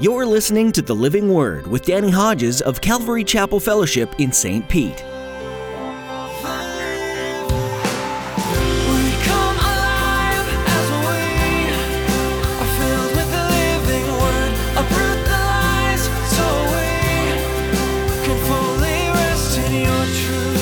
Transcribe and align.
You're 0.00 0.26
listening 0.26 0.72
to 0.72 0.82
The 0.82 0.92
Living 0.92 1.32
Word 1.32 1.68
with 1.68 1.84
Danny 1.84 2.10
Hodges 2.10 2.60
of 2.60 2.80
Calvary 2.80 3.22
Chapel 3.22 3.60
Fellowship 3.60 4.12
in 4.18 4.32
St. 4.32 4.68
Pete. 4.68 4.90
We 4.90 5.00
come 9.22 9.56
alive 9.56 10.48
as 10.66 10.90
we 10.90 11.06
are 11.70 12.70
filled 12.74 13.12
with 13.14 13.30
the 13.30 13.44
living 13.54 14.08
word. 14.18 14.52
Uproot 14.82 15.20
the 15.26 15.38
lies 15.38 16.02
so 16.34 16.44
we 16.74 16.90
can 18.26 18.38
fully 18.48 19.00
rest 19.14 19.58
in 19.58 19.72
your 19.82 20.06
truth. 20.26 20.58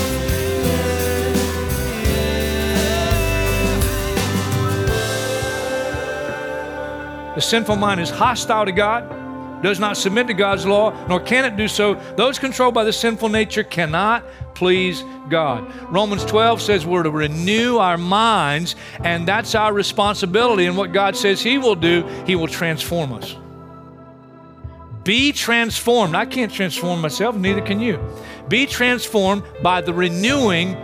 The 7.35 7.41
sinful 7.41 7.77
mind 7.77 7.99
is 7.99 8.11
hostile 8.11 8.67
to 8.67 8.72
God, 8.72 9.21
does 9.62 9.79
not 9.79 9.96
submit 9.96 10.26
to 10.26 10.34
God's 10.34 10.66
law, 10.66 10.93
nor 11.07 11.21
can 11.21 11.44
it 11.44 11.57
do 11.57 11.68
so. 11.68 11.94
Those 12.16 12.39
controlled 12.39 12.75
by 12.75 12.84
the 12.84 12.93
sinful 12.93 13.29
nature 13.29 13.64
cannot 13.64 14.25
please 14.54 15.03
God. 15.29 15.72
Romans 15.93 16.25
12 16.25 16.61
says 16.61 16.86
we're 16.86 17.03
to 17.03 17.11
renew 17.11 17.79
our 17.79 17.98
minds, 17.98 18.76
and 19.00 19.26
that's 19.26 19.54
our 19.54 19.72
responsibility. 19.72 20.67
And 20.67 20.76
what 20.76 20.93
God 20.93 21.17
says 21.17 21.43
He 21.43 21.58
will 21.58 21.75
do, 21.75 22.06
He 22.26 22.36
will 22.36 22.48
transform 22.48 23.12
us. 23.12 23.36
Be 25.04 25.32
transformed. 25.32 26.14
I 26.14 26.26
can't 26.26 26.53
transform 26.53 27.00
myself, 27.00 27.34
neither 27.34 27.61
can 27.61 27.81
you. 27.81 27.98
Be 28.48 28.67
transformed 28.67 29.42
by 29.62 29.81
the 29.81 29.92
renewing 29.92 30.76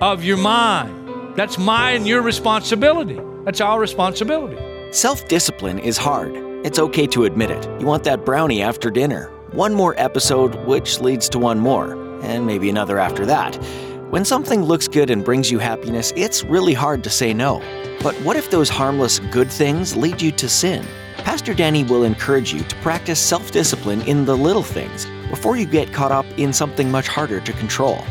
of 0.00 0.24
your 0.24 0.38
mind. 0.38 1.36
That's 1.36 1.58
my 1.58 1.92
and 1.92 2.06
your 2.06 2.22
responsibility. 2.22 3.20
That's 3.44 3.60
our 3.60 3.78
responsibility. 3.78 4.92
Self 4.92 5.28
discipline 5.28 5.78
is 5.78 5.98
hard. 5.98 6.47
It's 6.64 6.80
okay 6.80 7.06
to 7.08 7.24
admit 7.24 7.52
it. 7.52 7.64
You 7.80 7.86
want 7.86 8.02
that 8.02 8.24
brownie 8.24 8.62
after 8.62 8.90
dinner. 8.90 9.30
One 9.52 9.72
more 9.72 9.94
episode, 9.96 10.56
which 10.66 11.00
leads 11.00 11.28
to 11.28 11.38
one 11.38 11.60
more, 11.60 11.92
and 12.20 12.44
maybe 12.44 12.68
another 12.68 12.98
after 12.98 13.24
that. 13.26 13.54
When 14.10 14.24
something 14.24 14.64
looks 14.64 14.88
good 14.88 15.08
and 15.08 15.24
brings 15.24 15.52
you 15.52 15.60
happiness, 15.60 16.12
it's 16.16 16.42
really 16.42 16.74
hard 16.74 17.04
to 17.04 17.10
say 17.10 17.32
no. 17.32 17.60
But 18.02 18.16
what 18.22 18.36
if 18.36 18.50
those 18.50 18.68
harmless 18.68 19.20
good 19.20 19.52
things 19.52 19.94
lead 19.96 20.20
you 20.20 20.32
to 20.32 20.48
sin? 20.48 20.84
Pastor 21.18 21.54
Danny 21.54 21.84
will 21.84 22.02
encourage 22.02 22.52
you 22.52 22.64
to 22.64 22.76
practice 22.76 23.20
self 23.20 23.52
discipline 23.52 24.00
in 24.02 24.24
the 24.24 24.36
little 24.36 24.64
things 24.64 25.06
before 25.30 25.56
you 25.56 25.64
get 25.64 25.92
caught 25.92 26.10
up 26.10 26.26
in 26.38 26.52
something 26.52 26.90
much 26.90 27.06
harder 27.06 27.38
to 27.38 27.52
control. 27.52 28.04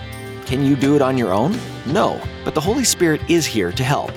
Can 0.45 0.63
you 0.63 0.77
do 0.77 0.95
it 0.95 1.01
on 1.01 1.17
your 1.17 1.33
own? 1.33 1.59
No, 1.85 2.21
but 2.45 2.55
the 2.55 2.61
Holy 2.61 2.85
Spirit 2.85 3.19
is 3.29 3.45
here 3.45 3.73
to 3.73 3.83
help. 3.83 4.13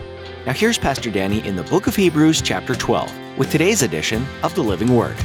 Now, 0.47 0.53
here's 0.53 0.78
Pastor 0.78 1.11
Danny 1.11 1.44
in 1.44 1.56
the 1.56 1.65
book 1.65 1.89
of 1.89 1.97
Hebrews, 1.97 2.41
chapter 2.41 2.75
12, 2.75 3.12
with 3.41 3.50
today's 3.50 3.80
edition 3.80 4.27
of 4.42 4.55
the 4.55 4.62
Living 4.62 4.94
Word. 4.94 5.16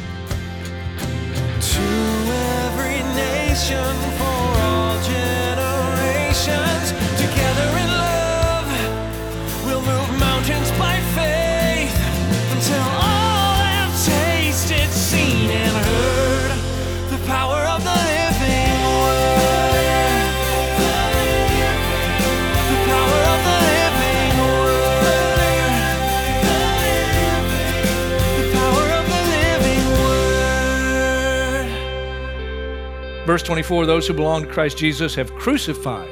Verse 33.36 33.44
24 33.44 33.86
Those 33.86 34.08
who 34.08 34.14
belong 34.14 34.44
to 34.44 34.48
Christ 34.48 34.78
Jesus 34.78 35.16
have 35.16 35.36
crucified 35.36 36.10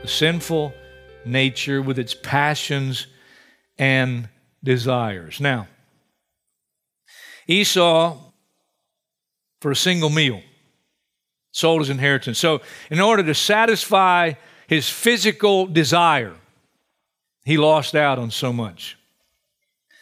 the 0.00 0.08
sinful 0.08 0.74
nature 1.24 1.80
with 1.80 2.00
its 2.00 2.14
passions 2.14 3.06
and 3.78 4.28
desires. 4.64 5.38
Now, 5.40 5.68
Esau, 7.46 8.18
for 9.60 9.70
a 9.70 9.76
single 9.76 10.10
meal, 10.10 10.42
sold 11.52 11.82
his 11.82 11.90
inheritance. 11.90 12.40
So, 12.40 12.60
in 12.90 12.98
order 12.98 13.22
to 13.22 13.34
satisfy 13.34 14.32
his 14.66 14.88
physical 14.88 15.68
desire, 15.68 16.34
he 17.44 17.56
lost 17.56 17.94
out 17.94 18.18
on 18.18 18.32
so 18.32 18.52
much. 18.52 18.98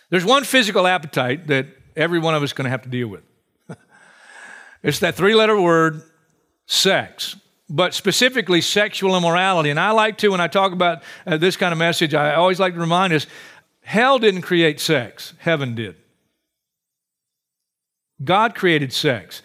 There's 0.09 0.25
one 0.25 0.45
physical 0.45 0.87
appetite 0.87 1.49
that 1.49 1.67
every 1.95 2.19
one 2.19 2.35
of 2.35 2.43
us 2.43 2.49
is 2.49 2.55
going 2.55 2.65
to 2.65 2.71
have 2.71 2.85
to 2.85 2.89
deal 2.89 3.09
with. 3.09 3.25
it's 4.83 5.01
that 5.01 5.17
three 5.17 5.35
letter 5.35 5.61
word, 5.61 6.01
sex, 6.71 7.35
but 7.69 7.95
specifically 7.95 8.61
sexual 8.61 9.17
immorality. 9.17 9.71
And 9.71 9.81
I 9.81 9.91
like 9.91 10.19
to, 10.19 10.29
when 10.29 10.41
I 10.41 10.47
talk 10.47 10.73
about 10.73 11.03
uh, 11.27 11.37
this 11.37 11.57
kind 11.57 11.73
of 11.73 11.79
message, 11.79 12.15
I 12.15 12.35
always 12.35 12.61
like 12.61 12.75
to 12.75 12.81
remind 12.81 13.13
us 13.13 13.27
hell 13.83 14.21
didn't 14.21 14.43
create 14.43 14.79
sex, 14.79 15.35
heaven 15.39 15.75
did. 15.75 15.97
God 18.23 18.55
created 18.55 18.93
sex, 18.93 19.43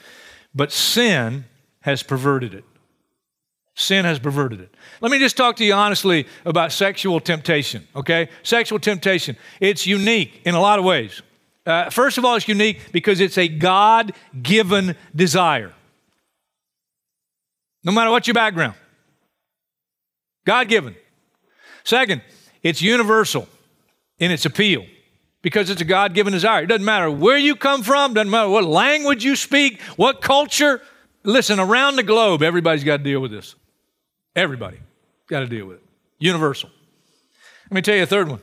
but 0.54 0.72
sin 0.72 1.46
has 1.82 2.04
perverted 2.04 2.54
it. 2.54 2.64
Sin 3.74 4.06
has 4.06 4.20
perverted 4.20 4.62
it. 4.62 4.74
Let 5.02 5.12
me 5.12 5.18
just 5.18 5.36
talk 5.36 5.56
to 5.58 5.66
you 5.66 5.74
honestly 5.74 6.28
about 6.46 6.72
sexual 6.72 7.20
temptation, 7.20 7.88
okay? 7.96 8.30
Sexual 8.44 8.80
temptation. 8.80 9.36
It's 9.60 9.88
unique 9.88 10.42
in 10.46 10.54
a 10.54 10.62
lot 10.62 10.78
of 10.78 10.86
ways. 10.86 11.22
Uh, 11.66 11.90
first 11.90 12.20
of 12.20 12.24
all, 12.24 12.36
it's 12.36 12.48
unique 12.48 12.92
because 12.92 13.20
it's 13.20 13.38
a 13.38 13.48
God 13.48 14.14
given 14.42 14.96
desire. 15.16 15.74
No 17.86 17.92
matter 17.92 18.12
what 18.12 18.28
your 18.28 18.34
background, 18.34 18.74
God 20.46 20.68
given. 20.68 20.96
Second, 21.84 22.22
it's 22.64 22.82
universal 22.82 23.48
in 24.18 24.32
its 24.32 24.46
appeal 24.46 24.86
because 25.44 25.70
it's 25.70 25.82
a 25.82 25.86
God 25.86 26.16
given 26.16 26.34
desire. 26.34 26.64
It 26.64 26.68
doesn't 26.68 26.84
matter 26.84 27.12
where 27.12 27.38
you 27.38 27.56
come 27.56 27.84
from, 27.84 28.16
doesn't 28.16 28.32
matter 28.32 28.50
what 28.50 28.64
language 28.64 29.24
you 29.24 29.36
speak, 29.36 29.80
what 29.96 30.20
culture. 30.20 30.82
Listen, 31.24 31.60
around 31.60 31.96
the 31.96 32.04
globe, 32.04 32.42
everybody's 32.42 32.84
got 32.84 32.98
to 32.98 33.04
deal 33.04 33.20
with 33.20 33.32
this. 33.32 33.56
Everybody 34.36 34.80
got 35.28 35.42
to 35.42 35.48
deal 35.48 35.68
with 35.68 35.78
it. 35.78 35.84
Universal. 36.18 36.72
Let 37.66 37.76
me 37.76 37.82
tell 37.82 37.96
you 37.96 38.04
a 38.04 38.08
third 38.08 38.30
one. 38.30 38.42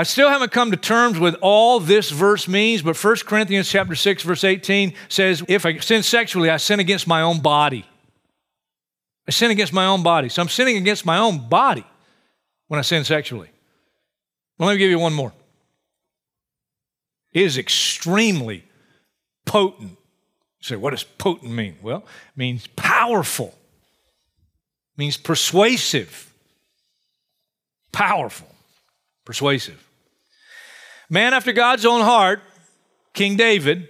I 0.00 0.04
still 0.04 0.30
haven't 0.30 0.50
come 0.50 0.70
to 0.70 0.78
terms 0.78 1.18
with 1.18 1.36
all 1.42 1.78
this 1.78 2.08
verse 2.08 2.48
means, 2.48 2.80
but 2.80 2.96
1 2.96 3.16
Corinthians 3.26 3.68
chapter 3.68 3.94
6 3.94 4.22
verse 4.22 4.44
18 4.44 4.94
says, 5.10 5.44
"If 5.46 5.66
I 5.66 5.76
sin 5.80 6.02
sexually, 6.02 6.48
I 6.48 6.56
sin 6.56 6.80
against 6.80 7.06
my 7.06 7.20
own 7.20 7.40
body." 7.40 7.84
I 9.28 9.30
sin 9.30 9.50
against 9.50 9.74
my 9.74 9.84
own 9.84 10.02
body. 10.02 10.30
So 10.30 10.40
I'm 10.40 10.48
sinning 10.48 10.78
against 10.78 11.04
my 11.04 11.18
own 11.18 11.50
body 11.50 11.84
when 12.68 12.78
I 12.78 12.82
sin 12.82 13.04
sexually. 13.04 13.50
Well, 14.56 14.68
let 14.68 14.76
me 14.76 14.78
give 14.78 14.88
you 14.88 14.98
one 14.98 15.12
more. 15.12 15.34
It 17.34 17.42
is 17.42 17.58
extremely 17.58 18.64
potent. 19.44 19.90
You 19.90 20.62
say, 20.62 20.76
what 20.76 20.92
does 20.92 21.04
potent 21.04 21.52
mean? 21.52 21.76
Well, 21.82 21.98
it 21.98 22.36
means 22.38 22.66
powerful 22.68 23.54
means 24.96 25.18
persuasive. 25.18 26.32
Powerful, 27.92 28.48
persuasive. 29.26 29.89
Man 31.10 31.34
after 31.34 31.52
God's 31.52 31.84
own 31.84 32.02
heart, 32.02 32.40
King 33.12 33.36
David, 33.36 33.88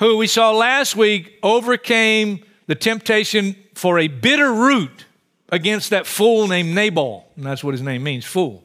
who 0.00 0.16
we 0.16 0.26
saw 0.26 0.50
last 0.52 0.96
week 0.96 1.38
overcame 1.42 2.42
the 2.66 2.74
temptation 2.74 3.54
for 3.74 3.98
a 3.98 4.08
bitter 4.08 4.52
root 4.52 5.04
against 5.50 5.90
that 5.90 6.06
fool 6.06 6.48
named 6.48 6.74
Nabal. 6.74 7.26
And 7.36 7.44
that's 7.44 7.62
what 7.62 7.74
his 7.74 7.82
name 7.82 8.02
means 8.02 8.24
fool. 8.24 8.64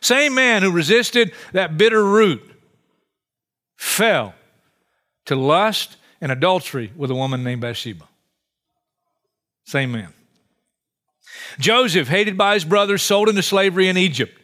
Same 0.00 0.34
man 0.34 0.62
who 0.62 0.70
resisted 0.70 1.32
that 1.52 1.76
bitter 1.76 2.04
root 2.04 2.42
fell 3.76 4.34
to 5.24 5.34
lust 5.34 5.96
and 6.20 6.30
adultery 6.30 6.92
with 6.96 7.10
a 7.10 7.14
woman 7.14 7.42
named 7.42 7.60
Bathsheba. 7.60 8.04
Same 9.64 9.90
man. 9.90 10.12
Joseph, 11.58 12.08
hated 12.08 12.38
by 12.38 12.54
his 12.54 12.64
brothers, 12.64 13.02
sold 13.02 13.28
into 13.28 13.42
slavery 13.42 13.88
in 13.88 13.96
Egypt. 13.96 14.38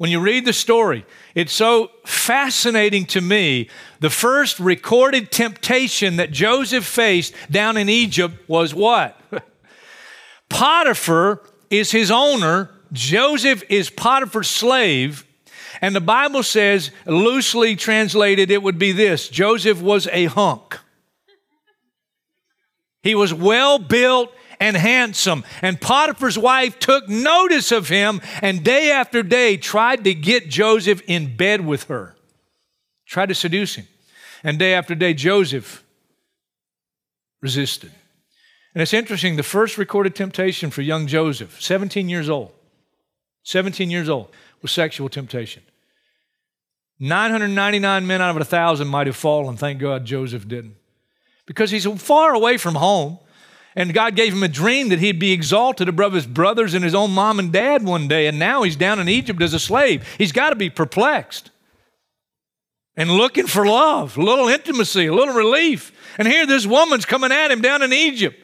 When 0.00 0.10
you 0.10 0.20
read 0.20 0.46
the 0.46 0.54
story, 0.54 1.04
it's 1.34 1.52
so 1.52 1.90
fascinating 2.06 3.04
to 3.08 3.20
me. 3.20 3.68
The 3.98 4.08
first 4.08 4.58
recorded 4.58 5.30
temptation 5.30 6.16
that 6.16 6.30
Joseph 6.30 6.86
faced 6.86 7.34
down 7.50 7.76
in 7.76 7.90
Egypt 7.90 8.48
was 8.48 8.74
what? 8.74 9.20
Potiphar 10.48 11.42
is 11.68 11.90
his 11.90 12.10
owner, 12.10 12.70
Joseph 12.94 13.62
is 13.68 13.90
Potiphar's 13.90 14.48
slave. 14.48 15.26
And 15.82 15.94
the 15.94 16.00
Bible 16.00 16.44
says, 16.44 16.92
loosely 17.04 17.76
translated, 17.76 18.50
it 18.50 18.62
would 18.62 18.78
be 18.78 18.92
this 18.92 19.28
Joseph 19.28 19.82
was 19.82 20.06
a 20.06 20.24
hunk. 20.24 20.78
He 23.02 23.14
was 23.14 23.34
well 23.34 23.78
built 23.78 24.32
and 24.60 24.76
handsome. 24.76 25.42
And 25.62 25.80
Potiphar's 25.80 26.38
wife 26.38 26.78
took 26.78 27.08
notice 27.08 27.72
of 27.72 27.88
him 27.88 28.20
and 28.42 28.62
day 28.62 28.92
after 28.92 29.22
day 29.22 29.56
tried 29.56 30.04
to 30.04 30.14
get 30.14 30.48
Joseph 30.48 31.02
in 31.06 31.36
bed 31.36 31.66
with 31.66 31.84
her. 31.84 32.14
tried 33.06 33.30
to 33.30 33.34
seduce 33.34 33.74
him. 33.74 33.88
And 34.44 34.58
day 34.58 34.74
after 34.74 34.94
day, 34.94 35.14
Joseph 35.14 35.82
resisted. 37.42 37.90
And 38.74 38.82
it's 38.82 38.94
interesting, 38.94 39.34
the 39.34 39.42
first 39.42 39.78
recorded 39.78 40.14
temptation 40.14 40.70
for 40.70 40.82
young 40.82 41.08
Joseph, 41.08 41.60
17 41.60 42.08
years 42.08 42.28
old, 42.28 42.52
17 43.42 43.90
years 43.90 44.08
old, 44.08 44.30
was 44.62 44.70
sexual 44.70 45.08
temptation. 45.08 45.62
999 47.00 48.06
men 48.06 48.20
out 48.20 48.30
of 48.30 48.36
a 48.36 48.40
1,000 48.40 48.86
might 48.86 49.06
have 49.06 49.16
fallen. 49.16 49.56
Thank 49.56 49.80
God 49.80 50.04
Joseph 50.04 50.46
didn't. 50.46 50.76
Because 51.46 51.70
he's 51.70 51.86
far 52.00 52.34
away 52.34 52.58
from 52.58 52.76
home, 52.76 53.18
and 53.76 53.94
God 53.94 54.16
gave 54.16 54.32
him 54.32 54.42
a 54.42 54.48
dream 54.48 54.88
that 54.88 54.98
he'd 54.98 55.18
be 55.18 55.32
exalted 55.32 55.88
above 55.88 56.12
his 56.12 56.26
brothers 56.26 56.74
and 56.74 56.84
his 56.84 56.94
own 56.94 57.12
mom 57.12 57.38
and 57.38 57.52
dad 57.52 57.84
one 57.84 58.08
day, 58.08 58.26
and 58.26 58.38
now 58.38 58.62
he's 58.62 58.76
down 58.76 58.98
in 58.98 59.08
Egypt 59.08 59.40
as 59.42 59.54
a 59.54 59.60
slave. 59.60 60.06
He's 60.18 60.32
got 60.32 60.50
to 60.50 60.56
be 60.56 60.70
perplexed 60.70 61.50
and 62.96 63.10
looking 63.10 63.46
for 63.46 63.64
love, 63.64 64.18
a 64.18 64.22
little 64.22 64.48
intimacy, 64.48 65.06
a 65.06 65.14
little 65.14 65.34
relief. 65.34 65.92
And 66.18 66.26
here 66.26 66.46
this 66.46 66.66
woman's 66.66 67.06
coming 67.06 67.32
at 67.32 67.50
him 67.50 67.62
down 67.62 67.82
in 67.82 67.92
Egypt. 67.92 68.36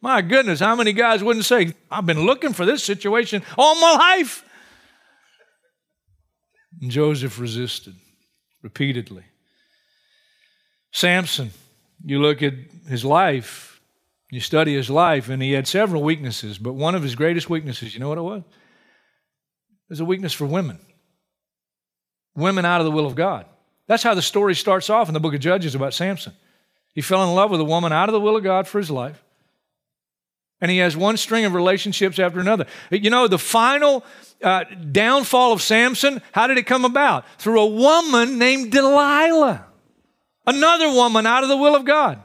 My 0.00 0.22
goodness, 0.22 0.60
how 0.60 0.76
many 0.76 0.92
guys 0.92 1.24
wouldn't 1.24 1.44
say, 1.44 1.74
I've 1.90 2.06
been 2.06 2.24
looking 2.24 2.52
for 2.52 2.64
this 2.64 2.84
situation 2.84 3.42
all 3.56 3.74
my 3.80 3.92
life? 3.94 4.44
And 6.80 6.90
Joseph 6.90 7.40
resisted 7.40 7.94
repeatedly. 8.62 9.24
Samson, 10.92 11.50
you 12.04 12.20
look 12.20 12.42
at 12.42 12.54
his 12.88 13.04
life, 13.04 13.77
you 14.30 14.40
study 14.40 14.74
his 14.74 14.90
life, 14.90 15.28
and 15.28 15.42
he 15.42 15.52
had 15.52 15.66
several 15.66 16.02
weaknesses, 16.02 16.58
but 16.58 16.74
one 16.74 16.94
of 16.94 17.02
his 17.02 17.14
greatest 17.14 17.48
weaknesses, 17.48 17.94
you 17.94 18.00
know 18.00 18.08
what 18.08 18.18
it 18.18 18.22
was? 18.22 18.40
It 18.40 19.90
was 19.90 20.00
a 20.00 20.04
weakness 20.04 20.34
for 20.34 20.44
women. 20.44 20.78
Women 22.34 22.64
out 22.64 22.80
of 22.80 22.84
the 22.84 22.90
will 22.90 23.06
of 23.06 23.14
God. 23.14 23.46
That's 23.86 24.02
how 24.02 24.14
the 24.14 24.22
story 24.22 24.54
starts 24.54 24.90
off 24.90 25.08
in 25.08 25.14
the 25.14 25.20
book 25.20 25.34
of 25.34 25.40
Judges 25.40 25.74
about 25.74 25.94
Samson. 25.94 26.34
He 26.94 27.00
fell 27.00 27.26
in 27.26 27.34
love 27.34 27.50
with 27.50 27.60
a 27.60 27.64
woman 27.64 27.90
out 27.90 28.10
of 28.10 28.12
the 28.12 28.20
will 28.20 28.36
of 28.36 28.44
God 28.44 28.68
for 28.68 28.78
his 28.78 28.90
life. 28.90 29.22
And 30.60 30.70
he 30.70 30.78
has 30.78 30.96
one 30.96 31.16
string 31.16 31.44
of 31.44 31.54
relationships 31.54 32.18
after 32.18 32.40
another. 32.40 32.66
You 32.90 33.10
know, 33.10 33.28
the 33.28 33.38
final 33.38 34.04
uh, 34.42 34.64
downfall 34.64 35.52
of 35.52 35.62
Samson, 35.62 36.20
how 36.32 36.48
did 36.48 36.58
it 36.58 36.66
come 36.66 36.84
about? 36.84 37.24
Through 37.38 37.60
a 37.60 37.66
woman 37.66 38.38
named 38.38 38.72
Delilah, 38.72 39.64
another 40.46 40.88
woman 40.88 41.26
out 41.26 41.44
of 41.44 41.48
the 41.48 41.56
will 41.56 41.76
of 41.76 41.84
God 41.84 42.20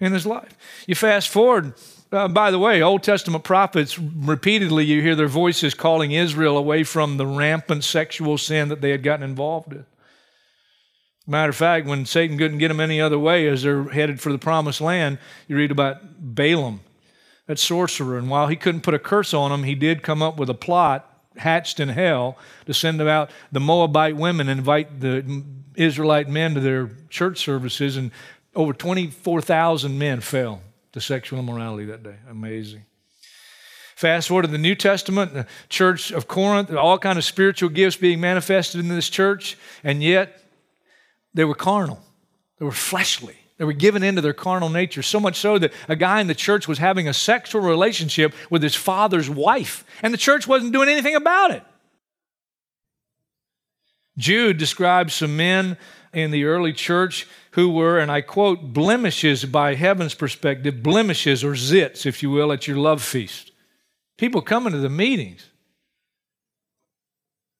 in 0.00 0.12
his 0.12 0.26
life. 0.26 0.56
You 0.86 0.94
fast 0.94 1.28
forward, 1.28 1.74
uh, 2.10 2.28
by 2.28 2.50
the 2.50 2.58
way, 2.58 2.82
Old 2.82 3.02
Testament 3.02 3.44
prophets 3.44 3.98
repeatedly, 3.98 4.84
you 4.84 5.02
hear 5.02 5.14
their 5.14 5.28
voices 5.28 5.74
calling 5.74 6.12
Israel 6.12 6.56
away 6.56 6.82
from 6.82 7.16
the 7.16 7.26
rampant 7.26 7.84
sexual 7.84 8.38
sin 8.38 8.68
that 8.68 8.80
they 8.80 8.90
had 8.90 9.02
gotten 9.02 9.24
involved 9.24 9.72
in. 9.72 9.86
Matter 11.26 11.50
of 11.50 11.56
fact, 11.56 11.86
when 11.86 12.06
Satan 12.06 12.38
couldn't 12.38 12.58
get 12.58 12.68
them 12.68 12.80
any 12.80 13.00
other 13.00 13.18
way 13.18 13.46
as 13.46 13.62
they're 13.62 13.84
headed 13.84 14.20
for 14.20 14.32
the 14.32 14.38
promised 14.38 14.80
land, 14.80 15.18
you 15.46 15.56
read 15.56 15.70
about 15.70 15.98
Balaam, 16.18 16.80
that 17.46 17.58
sorcerer. 17.58 18.18
And 18.18 18.28
while 18.28 18.48
he 18.48 18.56
couldn't 18.56 18.80
put 18.80 18.94
a 18.94 18.98
curse 18.98 19.32
on 19.32 19.50
them, 19.50 19.62
he 19.62 19.76
did 19.76 20.02
come 20.02 20.22
up 20.22 20.38
with 20.38 20.50
a 20.50 20.54
plot 20.54 21.06
hatched 21.36 21.78
in 21.78 21.88
hell 21.88 22.36
to 22.66 22.74
send 22.74 23.00
out 23.00 23.30
the 23.52 23.60
Moabite 23.60 24.16
women 24.16 24.48
and 24.48 24.58
invite 24.58 25.00
the 25.00 25.44
Israelite 25.76 26.28
men 26.28 26.54
to 26.54 26.60
their 26.60 26.90
church 27.08 27.38
services. 27.38 27.96
And 27.96 28.10
over 28.54 28.72
24,000 28.72 29.98
men 29.98 30.20
fell 30.20 30.62
to 30.92 31.00
sexual 31.00 31.38
immorality 31.38 31.84
that 31.86 32.02
day. 32.02 32.16
Amazing. 32.28 32.84
Fast 33.94 34.28
forward 34.28 34.42
to 34.42 34.48
the 34.48 34.58
New 34.58 34.74
Testament, 34.74 35.34
the 35.34 35.46
church 35.68 36.10
of 36.10 36.26
Corinth, 36.26 36.72
all 36.72 36.98
kind 36.98 37.18
of 37.18 37.24
spiritual 37.24 37.68
gifts 37.68 37.96
being 37.96 38.20
manifested 38.20 38.80
in 38.80 38.88
this 38.88 39.10
church, 39.10 39.58
and 39.84 40.02
yet 40.02 40.42
they 41.34 41.44
were 41.44 41.54
carnal, 41.54 42.00
they 42.58 42.64
were 42.64 42.72
fleshly. 42.72 43.36
They 43.58 43.66
were 43.66 43.74
given 43.74 44.02
into 44.02 44.22
their 44.22 44.32
carnal 44.32 44.70
nature, 44.70 45.02
so 45.02 45.20
much 45.20 45.36
so 45.36 45.58
that 45.58 45.74
a 45.86 45.94
guy 45.94 46.22
in 46.22 46.28
the 46.28 46.34
church 46.34 46.66
was 46.66 46.78
having 46.78 47.06
a 47.08 47.12
sexual 47.12 47.60
relationship 47.60 48.32
with 48.48 48.62
his 48.62 48.74
father's 48.74 49.28
wife, 49.28 49.84
and 50.02 50.14
the 50.14 50.18
church 50.18 50.48
wasn't 50.48 50.72
doing 50.72 50.88
anything 50.88 51.14
about 51.14 51.50
it. 51.50 51.62
Jude 54.16 54.56
describes 54.56 55.12
some 55.12 55.36
men 55.36 55.76
in 56.12 56.30
the 56.30 56.44
early 56.44 56.72
church 56.72 57.26
who 57.52 57.70
were, 57.70 57.98
and 57.98 58.10
I 58.10 58.20
quote, 58.20 58.72
blemishes 58.72 59.44
by 59.44 59.74
heaven's 59.74 60.14
perspective, 60.14 60.82
blemishes 60.82 61.44
or 61.44 61.52
zits, 61.52 62.06
if 62.06 62.22
you 62.22 62.30
will, 62.30 62.52
at 62.52 62.66
your 62.66 62.76
love 62.76 63.02
feast. 63.02 63.52
People 64.18 64.42
coming 64.42 64.72
to 64.72 64.78
the 64.78 64.88
meetings 64.88 65.50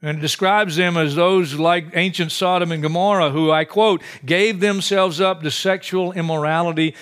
and 0.02 0.18
it 0.18 0.20
describes 0.20 0.76
them 0.76 0.96
as 0.96 1.14
those 1.14 1.54
like 1.54 1.88
ancient 1.94 2.32
Sodom 2.32 2.72
and 2.72 2.82
Gomorrah, 2.82 3.30
who, 3.30 3.50
I 3.50 3.64
quote, 3.64 4.02
gave 4.24 4.60
themselves 4.60 5.20
up 5.20 5.42
to 5.42 5.50
sexual 5.50 6.12
immorality 6.12 6.94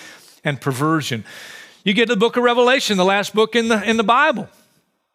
and 0.43 0.59
perversion. 0.59 1.23
You 1.85 1.93
get 1.93 2.07
to 2.07 2.15
the 2.15 2.19
book 2.19 2.35
of 2.35 2.43
Revelation, 2.43 2.97
the 2.97 3.05
last 3.05 3.33
book 3.33 3.55
in 3.55 3.69
the, 3.69 3.81
in 3.89 3.95
the 3.95 4.03
Bible. 4.03 4.49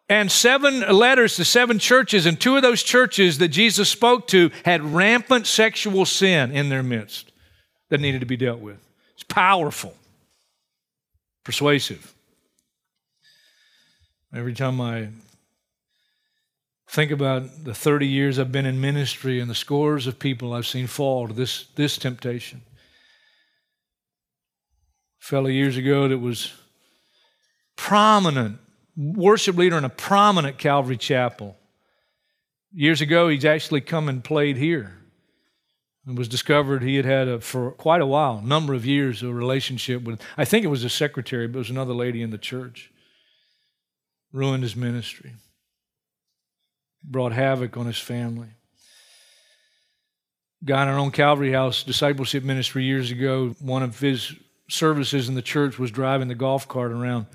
And 0.07 0.31
seven 0.31 0.81
letters 0.81 1.35
to 1.37 1.45
seven 1.45 1.79
churches, 1.79 2.25
and 2.25 2.39
two 2.39 2.55
of 2.55 2.61
those 2.61 2.83
churches 2.83 3.39
that 3.39 3.47
Jesus 3.47 3.89
spoke 3.89 4.27
to 4.27 4.51
had 4.63 4.83
rampant 4.83 5.47
sexual 5.47 6.05
sin 6.05 6.51
in 6.51 6.69
their 6.69 6.83
midst 6.83 7.31
that 7.89 7.99
needed 7.99 8.19
to 8.19 8.27
be 8.27 8.37
dealt 8.37 8.59
with. 8.59 8.77
It's 9.15 9.23
powerful, 9.23 9.95
persuasive. 11.43 12.13
Every 14.33 14.53
time 14.53 14.79
I 14.79 15.07
Think 16.87 17.11
about 17.11 17.65
the 17.65 17.73
30 17.73 18.07
years 18.07 18.39
I've 18.39 18.51
been 18.51 18.65
in 18.65 18.79
ministry 18.79 19.39
and 19.39 19.49
the 19.49 19.55
scores 19.55 20.07
of 20.07 20.19
people 20.19 20.53
I've 20.53 20.67
seen 20.67 20.87
fall 20.87 21.27
to 21.27 21.33
this, 21.33 21.65
this 21.75 21.97
temptation. 21.97 22.61
A 25.21 25.25
fellow 25.25 25.47
years 25.47 25.77
ago 25.77 26.07
that 26.07 26.19
was 26.19 26.53
prominent, 27.75 28.59
worship 28.95 29.55
leader 29.55 29.77
in 29.77 29.85
a 29.85 29.89
prominent 29.89 30.57
Calvary 30.57 30.97
chapel. 30.97 31.57
Years 32.73 33.01
ago, 33.01 33.29
he's 33.29 33.45
actually 33.45 33.81
come 33.81 34.09
and 34.09 34.23
played 34.23 34.57
here. 34.57 34.97
It 36.07 36.15
was 36.15 36.27
discovered 36.27 36.83
he 36.83 36.95
had 36.97 37.05
had 37.05 37.27
a, 37.27 37.39
for 37.39 37.71
quite 37.71 38.01
a 38.01 38.05
while, 38.05 38.41
number 38.41 38.73
of 38.73 38.85
years, 38.85 39.23
a 39.23 39.33
relationship 39.33 40.03
with, 40.03 40.21
I 40.37 40.45
think 40.45 40.63
it 40.63 40.69
was 40.69 40.83
a 40.83 40.89
secretary, 40.89 41.47
but 41.47 41.55
it 41.55 41.59
was 41.59 41.69
another 41.69 41.93
lady 41.93 42.21
in 42.21 42.29
the 42.29 42.37
church. 42.37 42.91
Ruined 44.31 44.63
his 44.63 44.75
ministry 44.75 45.33
brought 47.09 47.31
havoc 47.31 47.77
on 47.77 47.85
his 47.85 47.99
family. 47.99 48.49
Guy 50.63 50.83
in 50.83 50.87
our 50.87 50.97
own 50.97 51.11
Calvary 51.11 51.51
House 51.51 51.83
discipleship 51.83 52.43
ministry 52.43 52.83
years 52.83 53.11
ago, 53.11 53.55
one 53.59 53.83
of 53.83 53.99
his 53.99 54.33
services 54.69 55.29
in 55.29 55.35
the 55.35 55.41
church 55.41 55.77
was 55.77 55.91
driving 55.91 56.27
the 56.27 56.35
golf 56.35 56.67
cart 56.67 56.91
around, 56.91 57.27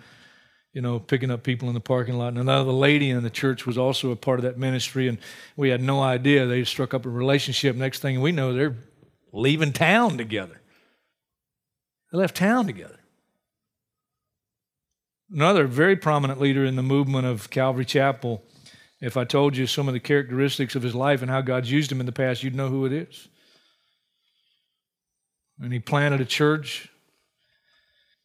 you 0.73 0.81
know, 0.81 0.99
picking 0.99 1.31
up 1.31 1.43
people 1.43 1.69
in 1.69 1.75
the 1.75 1.81
parking 1.81 2.17
lot. 2.17 2.29
And 2.29 2.39
another 2.39 2.71
lady 2.71 3.11
in 3.11 3.23
the 3.23 3.31
church 3.31 3.67
was 3.67 3.77
also 3.77 4.11
a 4.11 4.17
part 4.17 4.39
of 4.39 4.45
that 4.45 4.59
ministry, 4.59 5.09
and 5.09 5.19
we 5.57 5.71
had 5.71 5.83
no 5.83 6.01
idea. 6.01 6.47
They 6.47 6.65
struck 6.65 6.95
up 6.95 7.07
a 7.07 7.11
relationship. 7.11 7.77
Next 7.77 8.01
thing 8.01 8.21
we 8.21 8.33
know, 8.33 8.53
they're 8.53 8.77
leaving 9.33 9.73
town 9.73 10.17
together. 10.17 10.61
They 12.13 12.19
left 12.19 12.37
town 12.37 12.67
together. 12.67 12.99
Another 15.33 15.67
very 15.67 15.97
prominent 15.97 16.41
leader 16.41 16.65
in 16.65 16.77
the 16.77 16.83
movement 16.83 17.27
of 17.27 17.51
Calvary 17.51 17.85
Chapel 17.85 18.43
if 19.01 19.17
I 19.17 19.25
told 19.25 19.57
you 19.57 19.67
some 19.67 19.89
of 19.89 19.95
the 19.95 20.01
characteristics 20.01 20.75
of 20.75 20.83
his 20.83 20.95
life 20.95 21.23
and 21.23 21.31
how 21.31 21.41
God's 21.41 21.71
used 21.71 21.91
him 21.91 22.01
in 22.01 22.07
the 22.07 22.13
past, 22.13 22.43
you'd 22.43 22.55
know 22.55 22.69
who 22.69 22.85
it 22.85 22.93
is. 22.93 23.29
And 25.59 25.73
he 25.73 25.79
planted 25.79 26.21
a 26.21 26.27
church 26.27 26.91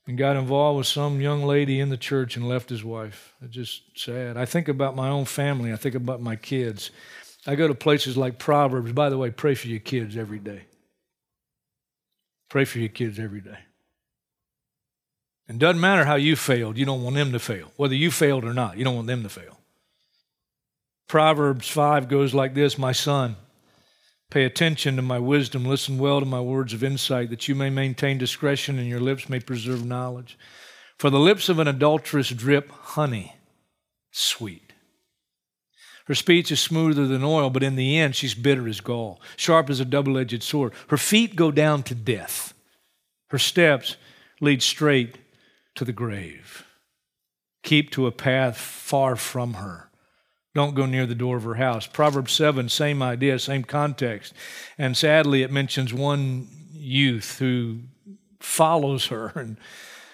and 0.07 0.17
got 0.17 0.35
involved 0.35 0.77
with 0.77 0.87
some 0.87 1.19
young 1.19 1.43
lady 1.43 1.79
in 1.79 1.89
the 1.89 1.97
church 1.97 2.35
and 2.35 2.47
left 2.47 2.69
his 2.69 2.83
wife. 2.83 3.33
It's 3.41 3.53
just 3.53 3.83
sad. 3.95 4.37
I 4.37 4.45
think 4.45 4.67
about 4.67 4.95
my 4.95 5.09
own 5.09 5.25
family, 5.25 5.73
I 5.73 5.77
think 5.77 5.95
about 5.95 6.21
my 6.21 6.35
kids. 6.35 6.91
I 7.47 7.55
go 7.55 7.67
to 7.67 7.75
places 7.75 8.17
like 8.17 8.39
Proverbs. 8.39 8.91
By 8.91 9.09
the 9.09 9.17
way, 9.17 9.29
pray 9.29 9.55
for 9.55 9.67
your 9.67 9.79
kids 9.79 10.17
every 10.17 10.39
day. 10.39 10.63
Pray 12.49 12.65
for 12.65 12.79
your 12.79 12.89
kids 12.89 13.19
every 13.19 13.41
day. 13.41 13.57
And 15.47 15.59
doesn't 15.59 15.81
matter 15.81 16.05
how 16.05 16.15
you 16.15 16.35
failed, 16.35 16.77
you 16.77 16.85
don't 16.85 17.03
want 17.03 17.15
them 17.15 17.31
to 17.31 17.39
fail. 17.39 17.71
Whether 17.75 17.95
you 17.95 18.09
failed 18.09 18.45
or 18.45 18.53
not, 18.53 18.77
you 18.77 18.83
don't 18.83 18.95
want 18.95 19.07
them 19.07 19.23
to 19.23 19.29
fail. 19.29 19.59
Proverbs 21.07 21.67
5 21.67 22.07
goes 22.07 22.33
like 22.33 22.55
this 22.55 22.79
My 22.79 22.91
son, 22.91 23.35
pay 24.29 24.43
attention 24.43 24.95
to 24.95 25.01
my 25.01 25.19
wisdom, 25.19 25.65
listen 25.65 25.97
well 25.97 26.19
to 26.19 26.25
my 26.25 26.41
words 26.41 26.73
of 26.73 26.83
insight, 26.83 27.29
that 27.29 27.47
you 27.47 27.55
may 27.55 27.69
maintain 27.69 28.17
discretion 28.17 28.79
and 28.79 28.87
your 28.87 28.99
lips 28.99 29.29
may 29.29 29.39
preserve 29.39 29.85
knowledge. 29.85 30.37
For 30.97 31.09
the 31.09 31.19
lips 31.19 31.49
of 31.49 31.59
an 31.59 31.67
adulteress 31.67 32.29
drip 32.29 32.69
honey, 32.71 33.35
sweet. 34.11 34.73
Her 36.05 36.15
speech 36.15 36.51
is 36.51 36.59
smoother 36.59 37.07
than 37.07 37.23
oil, 37.23 37.49
but 37.49 37.63
in 37.63 37.75
the 37.75 37.97
end, 37.97 38.15
she's 38.15 38.35
bitter 38.35 38.67
as 38.67 38.79
gall, 38.79 39.19
sharp 39.35 39.69
as 39.69 39.79
a 39.79 39.85
double 39.85 40.17
edged 40.17 40.43
sword. 40.43 40.73
Her 40.89 40.97
feet 40.97 41.35
go 41.35 41.51
down 41.51 41.83
to 41.83 41.95
death, 41.95 42.53
her 43.29 43.39
steps 43.39 43.97
lead 44.39 44.61
straight 44.61 45.17
to 45.75 45.83
the 45.83 45.91
grave. 45.91 46.65
Keep 47.63 47.89
to 47.91 48.05
a 48.05 48.11
path 48.11 48.57
far 48.57 49.15
from 49.15 49.55
her 49.55 49.89
Don't 50.55 50.73
go 50.73 50.85
near 50.85 51.05
the 51.05 51.13
door 51.13 51.35
of 51.35 51.43
her 51.43 51.55
house. 51.55 51.85
Proverbs 51.85 52.31
7, 52.31 52.69
same 52.69 53.03
idea, 53.03 53.37
same 53.37 53.65
context. 53.65 54.33
And 54.77 54.95
sadly, 54.95 55.43
it 55.43 55.51
mentions 55.51 55.93
one 55.93 56.47
youth 56.73 57.39
who 57.39 57.81
follows 58.39 59.07
her. 59.07 59.33
And 59.35 59.57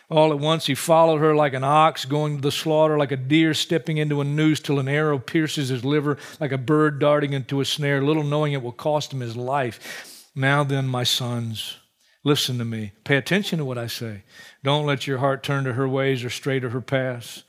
all 0.10 0.32
at 0.32 0.40
once 0.40 0.66
he 0.66 0.74
followed 0.74 1.20
her 1.20 1.36
like 1.36 1.54
an 1.54 1.64
ox 1.64 2.06
going 2.06 2.38
to 2.38 2.42
the 2.42 2.52
slaughter, 2.52 2.98
like 2.98 3.12
a 3.12 3.18
deer 3.18 3.54
stepping 3.54 3.98
into 3.98 4.20
a 4.20 4.24
noose 4.24 4.60
till 4.60 4.80
an 4.80 4.88
arrow 4.88 5.20
pierces 5.20 5.70
his 5.70 5.86
liver, 5.86 6.18
like 6.40 6.52
a 6.52 6.58
bird 6.58 6.98
darting 6.98 7.34
into 7.34 7.62
a 7.62 7.66
snare, 7.66 8.02
little 8.02 8.24
knowing 8.24 8.54
it 8.54 8.64
will 8.64 8.72
cost 8.72 9.14
him 9.14 9.20
his 9.20 9.38
life. 9.38 10.28
Now 10.34 10.64
then, 10.64 10.88
my 10.88 11.04
sons, 11.04 11.78
listen 12.24 12.58
to 12.58 12.66
me. 12.66 12.94
Pay 13.04 13.18
attention 13.18 13.60
to 13.60 13.66
what 13.66 13.78
I 13.78 13.86
say. 13.86 14.24
Don't 14.64 14.88
let 14.88 15.06
your 15.06 15.20
heart 15.20 15.44
turn 15.44 15.66
to 15.66 15.74
her 15.74 15.88
ways 15.88 16.24
or 16.24 16.32
stray 16.32 16.60
to 16.60 16.70
her 16.70 16.82
paths. 16.82 17.44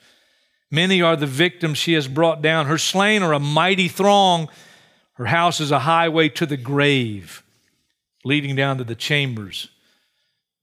Many 0.73 1.03
are 1.03 1.17
the 1.17 1.27
victims 1.27 1.77
she 1.77 1.93
has 1.93 2.09
brought 2.09 2.41
down. 2.41 2.65
Her 2.65 2.79
slain 2.79 3.23
are 3.23 3.35
a 3.35 3.39
mighty 3.39 3.89
throng. 3.89 4.49
Her 5.13 5.27
house 5.27 5.61
is 5.61 5.71
a 5.71 5.81
highway 5.81 6.31
to 6.31 6.47
the 6.47 6.57
grave, 6.57 7.43
leading 8.25 8.57
down 8.57 8.79
to 8.79 8.85
the 8.85 8.95
chambers 8.95 9.69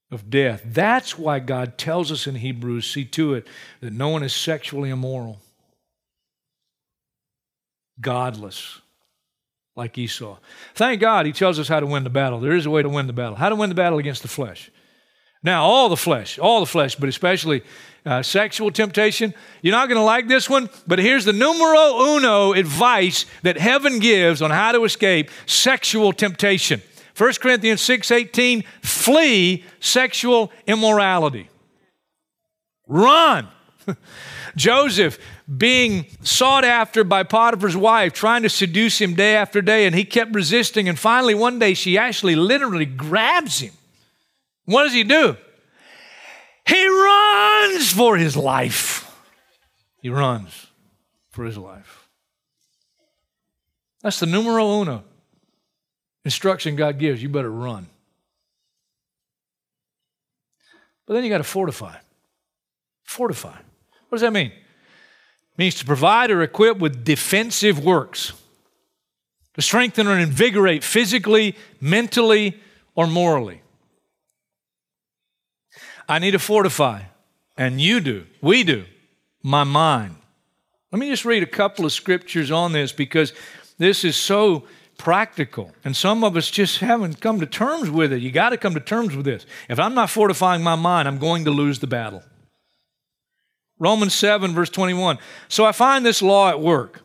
of 0.09 0.31
death. 0.31 0.63
That's 0.65 1.19
why 1.19 1.37
God 1.37 1.77
tells 1.77 2.11
us 2.11 2.25
in 2.25 2.33
Hebrews, 2.33 2.89
see 2.89 3.05
to 3.05 3.35
it, 3.35 3.47
that 3.81 3.93
no 3.93 4.09
one 4.09 4.23
is 4.23 4.33
sexually 4.33 4.89
immoral, 4.89 5.39
godless, 8.01 8.81
like 9.75 9.95
Esau. 9.95 10.39
Thank 10.73 11.01
God 11.01 11.27
he 11.27 11.31
tells 11.31 11.59
us 11.59 11.67
how 11.67 11.79
to 11.79 11.85
win 11.85 12.03
the 12.03 12.09
battle. 12.09 12.39
There 12.39 12.55
is 12.55 12.65
a 12.65 12.71
way 12.71 12.81
to 12.81 12.89
win 12.89 13.05
the 13.05 13.13
battle. 13.13 13.35
How 13.35 13.49
to 13.49 13.55
win 13.55 13.69
the 13.69 13.75
battle 13.75 13.99
against 13.99 14.23
the 14.23 14.27
flesh. 14.27 14.71
Now, 15.41 15.63
all 15.63 15.89
the 15.89 15.97
flesh, 15.97 16.37
all 16.37 16.59
the 16.59 16.65
flesh, 16.65 16.95
but 16.95 17.07
especially 17.07 17.63
uh, 18.05 18.21
sexual 18.23 18.71
temptation. 18.71 19.33
You're 19.61 19.73
not 19.75 19.87
going 19.87 19.97
to 19.97 20.03
like 20.03 20.27
this 20.27 20.49
one, 20.49 20.69
but 20.87 20.99
here's 20.99 21.25
the 21.25 21.33
numero 21.33 22.15
uno 22.15 22.53
advice 22.53 23.25
that 23.43 23.57
heaven 23.57 23.99
gives 23.99 24.41
on 24.41 24.51
how 24.51 24.71
to 24.71 24.83
escape 24.83 25.29
sexual 25.45 26.11
temptation. 26.13 26.81
1 27.17 27.33
Corinthians 27.41 27.81
6:18, 27.81 28.63
flee 28.81 29.65
sexual 29.79 30.51
immorality. 30.67 31.49
Run. 32.87 33.47
Joseph 34.55 35.19
being 35.57 36.05
sought 36.21 36.63
after 36.63 37.03
by 37.03 37.23
Potiphar's 37.23 37.77
wife, 37.77 38.13
trying 38.13 38.43
to 38.43 38.49
seduce 38.49 38.99
him 38.99 39.13
day 39.13 39.35
after 39.35 39.61
day, 39.61 39.85
and 39.85 39.95
he 39.95 40.03
kept 40.03 40.33
resisting. 40.33 40.89
And 40.89 40.97
finally, 40.97 41.35
one 41.35 41.59
day, 41.59 41.73
she 41.73 41.97
actually 41.97 42.35
literally 42.35 42.85
grabs 42.85 43.59
him. 43.59 43.73
What 44.69 44.83
does 44.83 44.93
he 44.93 45.03
do? 45.03 45.35
He 46.67 46.87
runs 46.87 47.91
for 47.91 48.17
his 48.17 48.37
life. 48.37 49.11
He 49.99 50.11
runs 50.11 50.67
for 51.31 51.43
his 51.43 51.57
life. 51.57 52.07
That's 54.03 54.19
the 54.19 54.27
numero 54.27 54.81
uno 54.81 55.03
instruction 56.23 56.75
God 56.75 56.99
gives. 56.99 57.23
You 57.23 57.29
better 57.29 57.51
run. 57.51 57.87
But 61.07 61.15
then 61.15 61.23
you 61.23 61.31
got 61.31 61.39
to 61.39 61.43
fortify. 61.43 61.95
Fortify. 63.03 63.57
What 64.09 64.17
does 64.17 64.21
that 64.21 64.33
mean? 64.33 64.51
It 64.51 65.57
means 65.57 65.73
to 65.79 65.85
provide 65.85 66.29
or 66.29 66.43
equip 66.43 66.77
with 66.77 67.03
defensive 67.03 67.83
works, 67.83 68.33
to 69.55 69.63
strengthen 69.63 70.05
or 70.05 70.19
invigorate 70.19 70.83
physically, 70.83 71.55
mentally, 71.81 72.61
or 72.93 73.07
morally. 73.07 73.63
I 76.09 76.17
need 76.17 76.31
to 76.31 76.39
fortify, 76.39 77.03
and 77.55 77.79
you 77.79 77.99
do, 77.99 78.25
we 78.41 78.63
do, 78.63 78.85
my 79.43 79.63
mind. 79.63 80.15
Let 80.91 80.99
me 80.99 81.07
just 81.09 81.23
read 81.23 81.43
a 81.43 81.47
couple 81.47 81.85
of 81.85 81.93
scriptures 81.93 82.49
on 82.49 82.73
this 82.73 82.91
because 82.91 83.31
this 83.77 84.03
is 84.03 84.15
so 84.15 84.63
practical. 84.97 85.71
And 85.85 85.95
some 85.95 86.23
of 86.23 86.35
us 86.35 86.49
just 86.49 86.79
haven't 86.79 87.21
come 87.21 87.39
to 87.39 87.45
terms 87.45 87.91
with 87.91 88.11
it. 88.11 88.21
You 88.21 88.31
got 88.31 88.49
to 88.49 88.57
come 88.57 88.73
to 88.73 88.79
terms 88.79 89.15
with 89.15 89.25
this. 89.25 89.45
If 89.69 89.79
I'm 89.79 89.93
not 89.93 90.09
fortifying 90.09 90.63
my 90.63 90.75
mind, 90.75 91.07
I'm 91.07 91.19
going 91.19 91.45
to 91.45 91.51
lose 91.51 91.77
the 91.77 91.87
battle. 91.87 92.23
Romans 93.77 94.15
7, 94.15 94.53
verse 94.53 94.71
21. 94.71 95.19
So 95.47 95.63
I 95.63 95.71
find 95.71 96.03
this 96.03 96.23
law 96.23 96.49
at 96.49 96.59
work. 96.59 97.01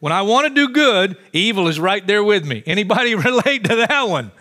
When 0.00 0.12
I 0.12 0.20
want 0.20 0.46
to 0.46 0.54
do 0.54 0.72
good, 0.72 1.16
evil 1.32 1.66
is 1.66 1.80
right 1.80 2.06
there 2.06 2.22
with 2.22 2.44
me. 2.44 2.62
Anybody 2.66 3.14
relate 3.14 3.64
to 3.64 3.76
that 3.88 4.08
one? 4.08 4.32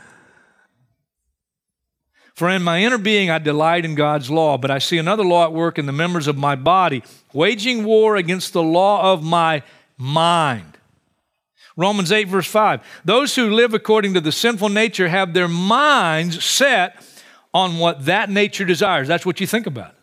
For 2.34 2.50
in 2.50 2.63
my 2.63 2.82
inner 2.84 2.98
being 2.98 3.30
I 3.30 3.38
delight 3.38 3.86
in 3.86 3.96
God's 3.96 4.30
law, 4.32 4.58
but 4.58 4.72
I 4.72 4.80
see 4.80 4.98
another 4.98 5.24
law 5.24 5.44
at 5.46 5.54
work 5.54 5.78
in 5.78 5.86
the 5.86 5.92
members 5.92 6.28
of 6.28 6.38
my 6.38 6.56
body, 6.56 7.04
waging 7.32 7.84
war 7.84 8.16
against 8.16 8.54
the 8.54 8.63
law 8.63 9.13
of 9.13 9.24
my 9.24 9.62
mind. 9.98 10.78
Romans 11.78 12.12
8, 12.12 12.28
verse 12.28 12.48
5. 12.48 12.82
Those 13.06 13.36
who 13.36 13.52
live 13.52 13.74
according 13.74 14.16
to 14.16 14.22
the 14.22 14.32
sinful 14.32 14.70
nature 14.70 15.10
have 15.10 15.34
their 15.34 15.48
minds 15.48 16.44
set 16.44 17.04
on 17.54 17.78
what 17.78 18.06
that 18.06 18.30
nature 18.30 18.66
desires. 18.66 19.08
That's 19.08 19.25
what 19.25 19.40
you 19.40 19.48
think 19.48 19.68
about. 19.68 19.96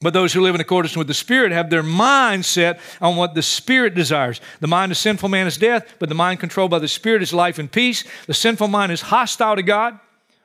But 0.00 0.12
those 0.12 0.32
who 0.32 0.42
live 0.42 0.54
in 0.54 0.60
accordance 0.60 0.96
with 0.96 1.08
the 1.08 1.14
Spirit 1.14 1.50
have 1.50 1.70
their 1.70 1.82
mind 1.82 2.44
set 2.44 2.78
on 3.00 3.16
what 3.16 3.34
the 3.34 3.42
Spirit 3.42 3.94
desires. 3.96 4.40
The 4.60 4.68
mind 4.68 4.92
of 4.92 4.98
sinful 4.98 5.28
man 5.28 5.48
is 5.48 5.56
death, 5.56 5.92
but 5.98 6.08
the 6.08 6.14
mind 6.14 6.38
controlled 6.38 6.70
by 6.70 6.78
the 6.78 6.86
Spirit 6.86 7.22
is 7.22 7.32
life 7.32 7.58
and 7.58 7.70
peace. 7.70 8.04
The 8.26 8.34
sinful 8.34 8.68
mind 8.68 8.92
is 8.92 9.00
hostile 9.00 9.56
to 9.56 9.62
God 9.62 9.98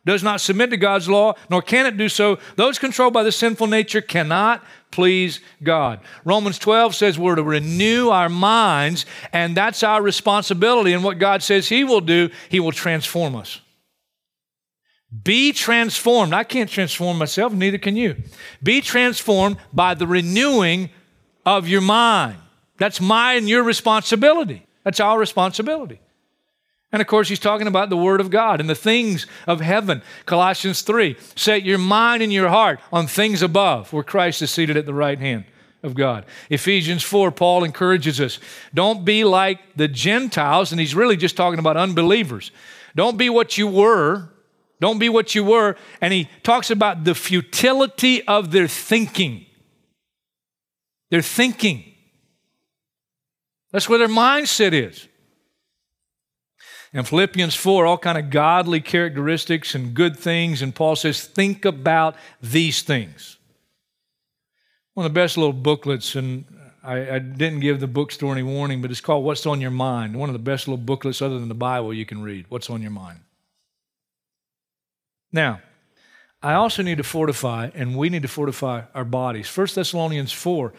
does 0.06 0.24
not 0.24 0.42
submit 0.42 0.70
to 0.72 0.78
God's 0.78 1.08
law, 1.08 1.34
nor 1.50 1.62
can 1.62 1.86
it 1.86 1.98
do 1.98 2.10
so. 2.10 2.38
Those 2.56 2.78
controlled 2.80 3.14
by 3.14 3.24
the 3.24 3.32
sinful 3.32 3.68
nature 3.68 4.02
cannot 4.02 4.64
please 4.92 5.40
God. 5.64 6.00
Romans 6.24 6.60
12 6.60 6.94
says 6.94 7.18
we're 7.18 7.36
to 7.36 7.44
renew 7.44 8.10
our 8.10 8.30
minds, 8.30 9.06
and 9.32 9.58
that's 9.58 9.82
our 9.82 10.02
responsibility. 10.02 10.94
And 10.94 11.04
what 11.04 11.18
God 11.18 11.42
says 11.42 11.68
He 11.68 11.84
will 11.84 12.02
do, 12.02 12.30
He 12.50 12.60
will 12.60 12.72
transform 12.72 13.36
us. 13.36 13.60
Be 15.24 15.52
transformed. 15.52 16.34
I 16.34 16.44
can't 16.44 16.70
transform 16.70 17.18
myself, 17.18 17.54
neither 17.54 17.78
can 17.78 17.96
you. 17.96 18.16
Be 18.62 18.82
transformed 18.82 19.58
by 19.72 19.94
the 19.94 20.08
renewing 20.08 20.90
of 21.46 21.68
your 21.68 21.82
mind. 21.82 22.38
That's 22.78 23.00
my 23.00 23.34
and 23.34 23.48
your 23.48 23.64
responsibility. 23.64 24.66
That's 24.84 25.00
our 25.00 25.18
responsibility. 25.20 26.02
And 26.94 27.02
of 27.02 27.08
course, 27.08 27.28
he's 27.28 27.40
talking 27.40 27.66
about 27.66 27.90
the 27.90 27.98
Word 27.98 28.22
of 28.22 28.30
God 28.30 28.62
and 28.62 28.70
the 28.70 28.76
things 28.76 29.26
of 29.48 29.62
heaven. 29.62 30.04
Colossians 30.28 30.84
3 30.84 31.18
Set 31.36 31.64
your 31.64 31.80
mind 31.80 32.22
and 32.22 32.32
your 32.32 32.50
heart 32.50 32.80
on 32.94 33.08
things 33.08 33.42
above, 33.42 33.92
where 33.92 34.04
Christ 34.04 34.44
is 34.44 34.52
seated 34.52 34.78
at 34.78 34.86
the 34.86 34.94
right 34.94 35.18
hand 35.18 35.46
of 35.82 35.96
God. 35.96 36.24
Ephesians 36.52 37.02
4, 37.02 37.32
Paul 37.32 37.64
encourages 37.64 38.22
us 38.22 38.40
don't 38.76 39.04
be 39.04 39.24
like 39.24 39.60
the 39.76 39.88
Gentiles, 39.88 40.72
and 40.72 40.80
he's 40.80 40.94
really 40.94 41.18
just 41.18 41.36
talking 41.36 41.60
about 41.60 41.78
unbelievers. 41.78 42.52
Don't 42.96 43.18
be 43.18 43.28
what 43.28 43.58
you 43.58 43.68
were. 43.68 44.30
Don't 44.80 45.00
be 45.00 45.10
what 45.10 45.34
you 45.34 45.44
were. 45.44 45.76
And 46.00 46.14
he 46.14 46.30
talks 46.44 46.70
about 46.70 47.06
the 47.06 47.16
futility 47.16 48.22
of 48.28 48.52
their 48.52 48.68
thinking. 48.68 49.48
Their 51.10 51.24
thinking. 51.24 51.86
That's 53.72 53.90
where 53.90 53.98
their 53.98 54.08
mindset 54.08 54.74
is. 54.74 55.08
In 56.94 57.04
Philippians 57.04 57.56
4, 57.56 57.88
all 57.88 57.98
kind 57.98 58.20
of 58.20 58.30
godly 58.30 58.80
characteristics 58.80 59.74
and 59.74 59.96
good 59.96 60.16
things, 60.18 60.62
and 60.62 60.76
Paul 60.76 60.96
says, 60.96 61.24
think 61.26 61.66
about 61.66 62.16
these 62.40 62.84
things. 62.84 63.38
One 64.94 65.08
of 65.08 65.12
the 65.12 65.20
best 65.20 65.36
little 65.36 65.54
booklets, 65.54 66.14
and 66.14 66.46
I, 66.84 67.16
I, 67.16 67.20
didn't 67.20 67.62
give 67.62 67.80
the 67.80 67.88
bookstore 67.88 68.32
any 68.32 68.44
warning, 68.44 68.80
but 68.80 68.92
it's 68.92 69.02
called 69.02 69.26
What's 69.26 69.48
on 69.48 69.60
Your 69.60 69.72
Mind. 69.72 70.16
One 70.16 70.30
of 70.30 70.34
the 70.34 70.40
best 70.40 70.68
little 70.68 70.84
booklets 70.84 71.20
other 71.20 71.40
than 71.40 71.48
the 71.48 71.56
Bible 71.56 71.96
you 71.96 72.06
can 72.06 72.22
read. 72.22 72.46
What's 72.50 72.70
on 72.70 72.84
your 72.84 72.92
mind? 72.92 73.20
Now, 75.32 75.62
I 76.44 76.54
also 76.54 76.84
need 76.84 76.98
to 76.98 77.04
fortify, 77.04 77.72
and 77.74 77.98
we 77.98 78.10
need 78.10 78.22
to 78.22 78.28
fortify 78.28 78.84
our 78.94 79.06
bodies. 79.06 79.50
1 79.58 79.68
Thessalonians 79.74 80.32
4, 80.32 80.72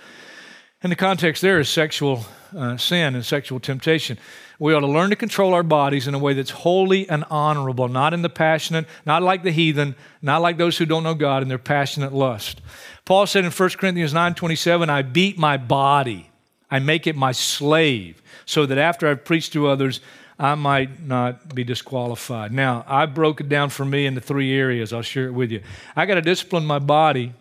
and 0.80 0.92
the 0.92 0.96
context 0.96 1.42
there 1.42 1.58
is 1.58 1.68
sexual 1.68 2.24
uh, 2.56 2.76
sin 2.76 3.16
and 3.16 3.24
sexual 3.24 3.58
temptation. 3.58 4.16
We 4.58 4.72
ought 4.72 4.80
to 4.80 4.86
learn 4.86 5.10
to 5.10 5.16
control 5.16 5.52
our 5.54 5.62
bodies 5.62 6.06
in 6.06 6.14
a 6.14 6.18
way 6.18 6.34
that's 6.34 6.50
holy 6.50 7.08
and 7.08 7.24
honorable, 7.30 7.88
not 7.88 8.14
in 8.14 8.22
the 8.22 8.28
passionate, 8.28 8.86
not 9.04 9.22
like 9.22 9.42
the 9.42 9.50
heathen, 9.50 9.96
not 10.22 10.42
like 10.42 10.58
those 10.58 10.78
who 10.78 10.86
don't 10.86 11.02
know 11.02 11.14
God 11.14 11.42
in 11.42 11.48
their 11.48 11.58
passionate 11.58 12.12
lust. 12.12 12.60
Paul 13.04 13.26
said 13.26 13.44
in 13.44 13.50
1 13.50 13.78
Corinthians 13.78 14.14
9:27, 14.14 14.88
I 14.88 15.02
beat 15.02 15.36
my 15.36 15.56
body. 15.56 16.30
I 16.70 16.78
make 16.78 17.06
it 17.06 17.16
my 17.16 17.32
slave, 17.32 18.22
so 18.46 18.66
that 18.66 18.78
after 18.78 19.08
I've 19.08 19.24
preached 19.24 19.52
to 19.52 19.68
others, 19.68 20.00
I 20.38 20.54
might 20.54 21.02
not 21.02 21.54
be 21.54 21.62
disqualified. 21.62 22.52
Now, 22.52 22.84
I 22.88 23.06
broke 23.06 23.40
it 23.40 23.48
down 23.48 23.70
for 23.70 23.84
me 23.84 24.06
into 24.06 24.20
three 24.20 24.52
areas. 24.56 24.92
I'll 24.92 25.02
share 25.02 25.26
it 25.26 25.34
with 25.34 25.52
you. 25.52 25.62
I 25.94 26.06
got 26.06 26.14
to 26.14 26.22
discipline 26.22 26.66
my 26.66 26.80
body 26.80 27.32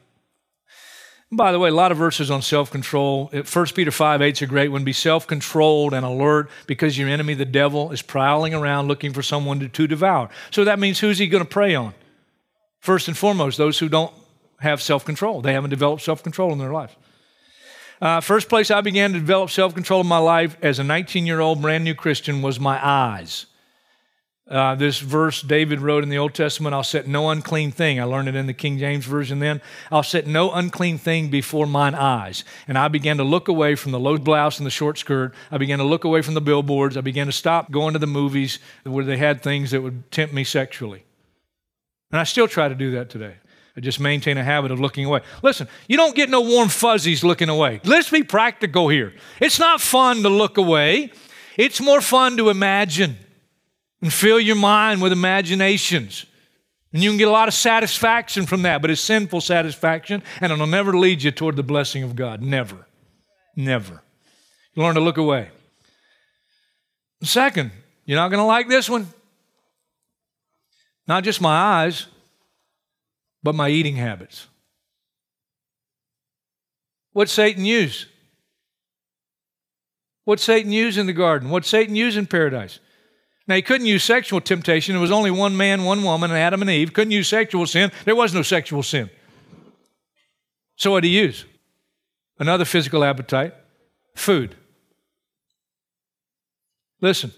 by 1.36 1.52
the 1.52 1.60
way, 1.60 1.70
a 1.70 1.74
lot 1.74 1.92
of 1.92 1.98
verses 1.98 2.32
on 2.32 2.42
self 2.42 2.72
control. 2.72 3.28
1 3.28 3.66
Peter 3.76 3.92
5 3.92 4.22
8 4.22 4.36
is 4.36 4.42
a 4.42 4.46
great 4.46 4.70
one. 4.70 4.84
Be 4.84 4.94
self 4.94 5.28
controlled 5.28 5.94
and 5.94 6.06
alert 6.06 6.50
because 6.68 6.98
your 6.98 7.10
enemy, 7.10 7.34
the 7.34 7.46
devil, 7.46 7.92
is 7.92 8.02
prowling 8.02 8.54
around 8.54 8.88
looking 8.88 9.14
for 9.14 9.22
someone 9.22 9.60
to, 9.60 9.68
to 9.68 9.88
devour. 9.88 10.30
So 10.52 10.64
that 10.64 10.80
means 10.80 11.00
who's 11.00 11.18
he 11.18 11.28
going 11.28 11.44
to 11.44 11.50
prey 11.50 11.76
on? 11.76 11.94
First 12.80 13.08
and 13.08 13.18
foremost, 13.18 13.58
those 13.58 13.80
who 13.80 13.90
don't 13.90 14.14
have 14.60 14.82
self 14.82 15.06
control. 15.06 15.42
They 15.42 15.54
haven't 15.54 15.70
developed 15.70 16.02
self 16.02 16.24
control 16.24 16.52
in 16.52 16.58
their 16.58 16.72
life. 16.72 16.96
Uh, 18.02 18.20
first 18.20 18.50
place 18.50 18.70
I 18.70 18.82
began 18.82 19.14
to 19.14 19.20
develop 19.20 19.50
self 19.50 19.74
control 19.74 20.02
in 20.02 20.08
my 20.08 20.18
life 20.18 20.58
as 20.62 20.80
a 20.80 20.84
19 20.84 21.26
year 21.26 21.40
old 21.40 21.62
brand 21.62 21.84
new 21.84 21.96
Christian 21.96 22.42
was 22.42 22.60
my 22.60 22.80
eyes. 22.86 23.46
Uh, 24.46 24.76
this 24.76 25.00
verse 25.00 25.42
David 25.42 25.80
wrote 25.80 26.04
in 26.04 26.10
the 26.10 26.18
Old 26.18 26.34
Testament, 26.34 26.76
I'll 26.76 26.84
set 26.84 27.08
no 27.08 27.30
unclean 27.30 27.72
thing. 27.72 28.00
I 28.00 28.04
learned 28.04 28.28
it 28.28 28.36
in 28.36 28.46
the 28.46 28.54
King 28.54 28.78
James 28.78 29.06
Version 29.06 29.40
then. 29.40 29.62
I'll 29.90 30.04
set 30.04 30.28
no 30.28 30.52
unclean 30.52 30.98
thing 30.98 31.30
before 31.30 31.66
mine 31.66 31.96
eyes. 31.96 32.44
And 32.68 32.78
I 32.78 32.90
began 32.90 33.18
to 33.18 33.24
look 33.24 33.48
away 33.48 33.76
from 33.76 33.94
the 33.94 34.00
low 34.00 34.18
blouse 34.18 34.58
and 34.58 34.66
the 34.66 34.72
short 34.72 34.98
skirt. 34.98 35.34
I 35.50 35.58
began 35.58 35.80
to 35.80 35.86
look 35.86 36.04
away 36.04 36.22
from 36.22 36.34
the 36.34 36.42
billboards. 36.42 36.98
I 36.98 37.02
began 37.02 37.28
to 37.28 37.32
stop 37.32 37.72
going 37.72 37.94
to 37.94 38.00
the 38.00 38.08
movies 38.08 38.60
where 38.84 39.06
they 39.06 39.18
had 39.18 39.42
things 39.42 39.72
that 39.72 39.82
would 39.82 40.12
tempt 40.12 40.34
me 40.34 40.44
sexually. 40.44 41.06
And 42.12 42.20
I 42.20 42.26
still 42.26 42.48
try 42.48 42.68
to 42.68 42.76
do 42.76 42.92
that 42.92 43.10
today. 43.10 43.36
I 43.78 43.80
just 43.80 44.00
maintain 44.00 44.38
a 44.38 44.44
habit 44.44 44.72
of 44.72 44.80
looking 44.80 45.06
away. 45.06 45.22
Listen, 45.42 45.70
you 45.88 45.96
don't 45.96 46.16
get 46.16 46.30
no 46.30 46.42
warm 46.42 46.68
fuzzies 46.68 47.24
looking 47.24 47.50
away. 47.50 47.80
Let's 47.86 48.10
be 48.10 48.24
practical 48.24 48.90
here. 48.90 49.14
It's 49.40 49.58
not 49.58 49.80
fun 49.80 50.22
to 50.24 50.30
look 50.30 50.58
away, 50.58 51.12
it's 51.58 51.80
more 51.80 52.02
fun 52.02 52.38
to 52.38 52.50
imagine 52.50 53.18
and 54.04 54.12
fill 54.12 54.38
your 54.38 54.58
mind 54.58 55.02
with 55.02 55.14
imaginations. 55.14 56.26
And 56.92 57.02
you 57.02 57.10
can 57.10 57.18
get 57.18 57.30
a 57.30 57.32
lot 57.32 57.48
of 57.48 57.54
satisfaction 57.54 58.46
from 58.46 58.64
that, 58.64 58.82
but 58.82 58.92
it's 58.92 59.00
sinful 59.00 59.40
satisfaction, 59.40 60.22
and 60.42 60.52
it'll 60.52 60.68
never 60.68 60.96
lead 60.96 61.24
you 61.24 61.32
toward 61.32 61.56
the 61.56 61.64
blessing 61.64 62.04
of 62.04 62.14
God. 62.14 62.42
Never. 62.42 62.86
Never. 63.56 64.04
You 64.76 64.84
learn 64.84 64.96
to 64.96 65.02
look 65.02 65.18
away. 65.18 65.52
Second, 67.24 67.72
you're 68.04 68.18
not 68.18 68.28
going 68.28 68.42
to 68.42 68.46
like 68.46 68.68
this 68.68 68.90
one. 68.90 69.08
Not 71.08 71.24
just 71.24 71.40
my 71.40 71.56
eyes, 71.56 72.08
but 73.42 73.56
my 73.56 73.70
eating 73.70 73.96
habits. 73.96 74.48
What 77.14 77.30
Satan 77.30 77.64
use? 77.64 78.08
What 80.26 80.42
Satan 80.42 80.74
use 80.74 80.98
in 80.98 81.06
the 81.06 81.14
garden? 81.14 81.50
What 81.50 81.64
Satan 81.64 81.96
use 81.96 82.18
in 82.18 82.28
paradise? 82.28 82.80
Now, 83.48 83.56
he 83.56 83.62
couldn't 83.62 83.88
use 83.88 84.04
sexual 84.04 84.40
temptation. 84.40 84.94
There 84.94 85.02
was 85.02 85.12
only 85.12 85.32
one 85.32 85.58
man, 85.58 85.84
one 85.84 86.04
woman, 86.04 86.32
and 86.32 86.40
Adam 86.40 86.62
and 86.62 86.70
Eve. 86.70 86.94
Couldn't 86.94 87.12
use 87.12 87.28
sexual 87.28 87.66
sin. 87.68 87.92
There 88.06 88.16
was 88.16 88.34
no 88.34 88.42
sexual 88.42 88.84
sin. 88.84 89.10
So, 90.78 90.92
what 90.92 91.02
did 91.02 91.10
he 91.10 91.20
use? 91.20 91.46
Another 92.40 92.66
physical 92.66 93.04
appetite 93.04 93.54
food. 94.16 94.56
Listen, 97.02 97.34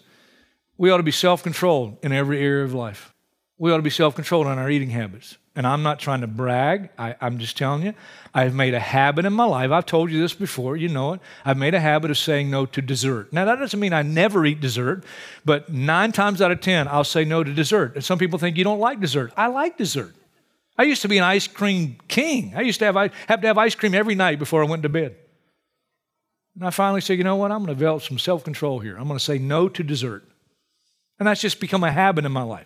we 0.78 0.92
ought 0.92 0.98
to 0.98 1.04
be 1.04 1.12
self 1.12 1.42
controlled 1.42 1.98
in 2.04 2.12
every 2.12 2.40
area 2.40 2.64
of 2.64 2.74
life. 2.74 3.14
We 3.58 3.72
ought 3.72 3.78
to 3.78 3.84
be 3.84 3.90
self 3.90 4.16
controlled 4.16 4.48
in 4.48 4.60
our 4.60 4.70
eating 4.70 4.92
habits. 4.92 5.38
And 5.58 5.66
I'm 5.66 5.84
not 5.84 6.00
trying 6.00 6.22
to 6.22 6.28
brag. 6.28 6.90
I, 6.98 7.16
am 7.22 7.40
just 7.40 7.58
telling 7.58 7.84
you, 7.84 7.94
I've 8.34 8.54
made 8.54 8.74
a 8.74 8.80
habit 8.80 9.26
in 9.26 9.32
my 9.32 9.46
life. 9.46 9.72
I've 9.72 9.86
told 9.86 10.12
you 10.12 10.20
this 10.20 10.34
before, 10.34 10.76
you 10.76 10.90
know 10.90 11.14
it. 11.14 11.22
I've 11.46 11.58
made 11.58 11.74
a 11.74 11.80
habit 11.80 12.12
of 12.12 12.18
saying 12.18 12.52
no 12.52 12.66
to 12.66 12.82
dessert. 12.82 13.32
Now, 13.32 13.46
that 13.46 13.56
doesn't 13.56 13.80
mean 13.80 13.94
I 13.94 14.02
never 14.02 14.46
eat 14.46 14.60
dessert, 14.60 15.06
but 15.46 15.72
nine 15.72 16.12
times 16.12 16.42
out 16.42 16.52
of 16.52 16.60
10, 16.60 16.90
I'll 16.90 17.06
say 17.06 17.24
no 17.24 17.42
to 17.42 17.54
dessert. 17.54 17.96
And 17.96 18.04
some 18.04 18.20
people 18.20 18.38
think 18.38 18.58
you 18.58 18.66
don't 18.66 18.80
like 18.80 19.00
dessert. 19.00 19.32
I 19.38 19.48
like 19.48 19.78
dessert. 19.78 20.14
I 20.78 20.84
used 20.84 21.02
to 21.04 21.08
be 21.08 21.18
an 21.18 21.24
ice 21.24 21.48
cream 21.48 21.98
king. 22.10 22.54
I 22.56 22.62
used 22.62 22.80
to 22.80 22.86
have, 22.86 22.96
have 23.28 23.42
to 23.42 23.48
have 23.48 23.58
ice 23.58 23.76
cream 23.76 23.94
every 23.94 24.16
night 24.16 24.40
before 24.40 24.62
I 24.62 24.68
went 24.68 24.84
to 24.84 24.90
bed. 24.90 25.16
And 26.56 26.66
I 26.66 26.70
finally 26.70 27.02
said, 27.02 27.18
you 27.18 27.24
know 27.24 27.36
what? 27.36 27.52
I'm 27.52 27.60
going 27.60 27.68
to 27.68 27.76
develop 27.76 28.02
some 28.02 28.20
self 28.20 28.44
control 28.44 28.80
here. 28.80 28.98
I'm 28.98 29.08
going 29.08 29.18
to 29.18 29.24
say 29.24 29.38
no 29.38 29.70
to 29.70 29.84
dessert. 29.84 30.28
And 31.20 31.28
that's 31.28 31.42
just 31.42 31.60
become 31.60 31.84
a 31.84 31.92
habit 31.92 32.26
in 32.26 32.32
my 32.32 32.44
life. 32.44 32.66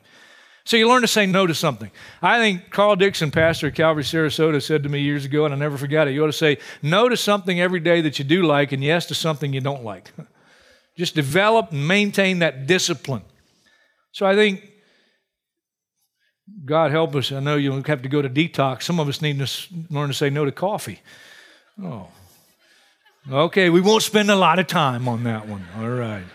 So 0.70 0.78
you 0.78 0.88
learn 0.88 1.02
to 1.02 1.08
say 1.08 1.26
no 1.26 1.48
to 1.48 1.56
something. 1.56 1.90
I 2.22 2.38
think 2.38 2.70
Carl 2.70 2.96
Dixon, 2.96 3.32
pastor 3.32 3.66
at 3.66 3.74
Calvary 3.74 4.04
Sarasota, 4.04 4.62
said 4.62 4.84
to 4.84 4.90
me 4.90 5.00
years 5.00 5.26
ago, 5.26 5.46
and 5.46 5.52
I 5.52 5.58
never 5.58 5.80
forgot 5.80 6.08
it. 6.08 6.14
You 6.14 6.24
ought 6.24 6.28
to 6.28 6.34
say 6.34 6.60
no 6.84 7.10
to 7.10 7.18
something 7.18 7.60
every 7.60 7.80
day 7.80 8.02
that 8.02 8.20
you 8.20 8.24
do 8.24 8.44
like 8.44 8.72
and 8.72 8.84
yes 8.84 9.08
to 9.08 9.16
something 9.16 9.52
you 9.52 9.62
don't 9.62 9.84
like. 9.84 10.12
Just 10.96 11.16
develop 11.16 11.72
and 11.72 11.88
maintain 11.88 12.38
that 12.40 12.68
discipline. 12.68 13.24
So 14.12 14.28
I 14.28 14.36
think, 14.36 14.64
God 16.66 16.92
help 16.92 17.16
us, 17.16 17.32
I 17.32 17.40
know 17.40 17.56
you'll 17.56 17.82
have 17.82 18.04
to 18.04 18.10
go 18.10 18.22
to 18.22 18.30
detox. 18.30 18.84
Some 18.84 19.00
of 19.00 19.08
us 19.08 19.24
need 19.24 19.40
to 19.40 19.50
learn 19.90 20.10
to 20.10 20.14
say 20.14 20.30
no 20.30 20.46
to 20.46 20.52
coffee. 20.52 21.00
Oh. 21.82 22.10
Okay, 23.28 23.72
we 23.72 23.82
won't 23.82 24.04
spend 24.04 24.30
a 24.30 24.36
lot 24.36 24.60
of 24.60 24.68
time 24.68 25.08
on 25.08 25.24
that 25.24 25.48
one. 25.48 25.66
All 25.80 25.90
right 25.90 26.26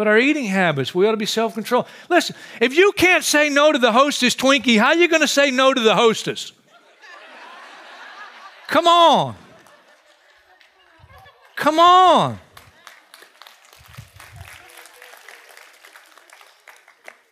but 0.00 0.08
our 0.08 0.16
eating 0.16 0.46
habits. 0.46 0.94
We 0.94 1.06
ought 1.06 1.10
to 1.10 1.18
be 1.18 1.26
self 1.26 1.52
control. 1.52 1.86
Listen, 2.08 2.34
if 2.58 2.74
you 2.74 2.90
can't 2.92 3.22
say 3.22 3.50
no 3.50 3.70
to 3.70 3.78
the 3.78 3.92
hostess 3.92 4.34
Twinkie, 4.34 4.78
how 4.78 4.86
are 4.86 4.94
you 4.94 5.08
going 5.08 5.20
to 5.20 5.28
say 5.28 5.50
no 5.50 5.74
to 5.74 5.80
the 5.80 5.94
hostess? 5.94 6.52
Come 8.66 8.86
on. 8.86 9.36
Come 11.54 11.78
on. 11.78 12.40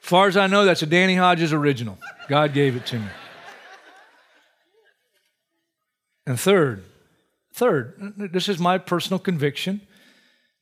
As 0.03 0.11
far 0.11 0.29
as 0.29 0.37
I 0.37 0.47
know, 0.47 0.67
that's 0.67 0.83
a 0.83 0.87
Danny 0.87 1.15
Hodges 1.15 1.55
original. 1.55 1.97
God 2.29 2.53
gave 2.53 2.77
it 2.77 2.85
to 2.85 2.99
me. 2.99 3.09
And 6.27 6.39
third, 6.39 6.85
third, 7.55 8.13
this 8.19 8.47
is 8.47 8.59
my 8.59 8.77
personal 8.77 9.19
conviction. 9.19 9.81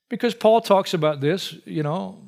Because 0.08 0.34
Paul 0.34 0.60
talks 0.60 0.94
about 0.94 1.20
this, 1.20 1.54
you 1.64 1.82
know, 1.82 2.18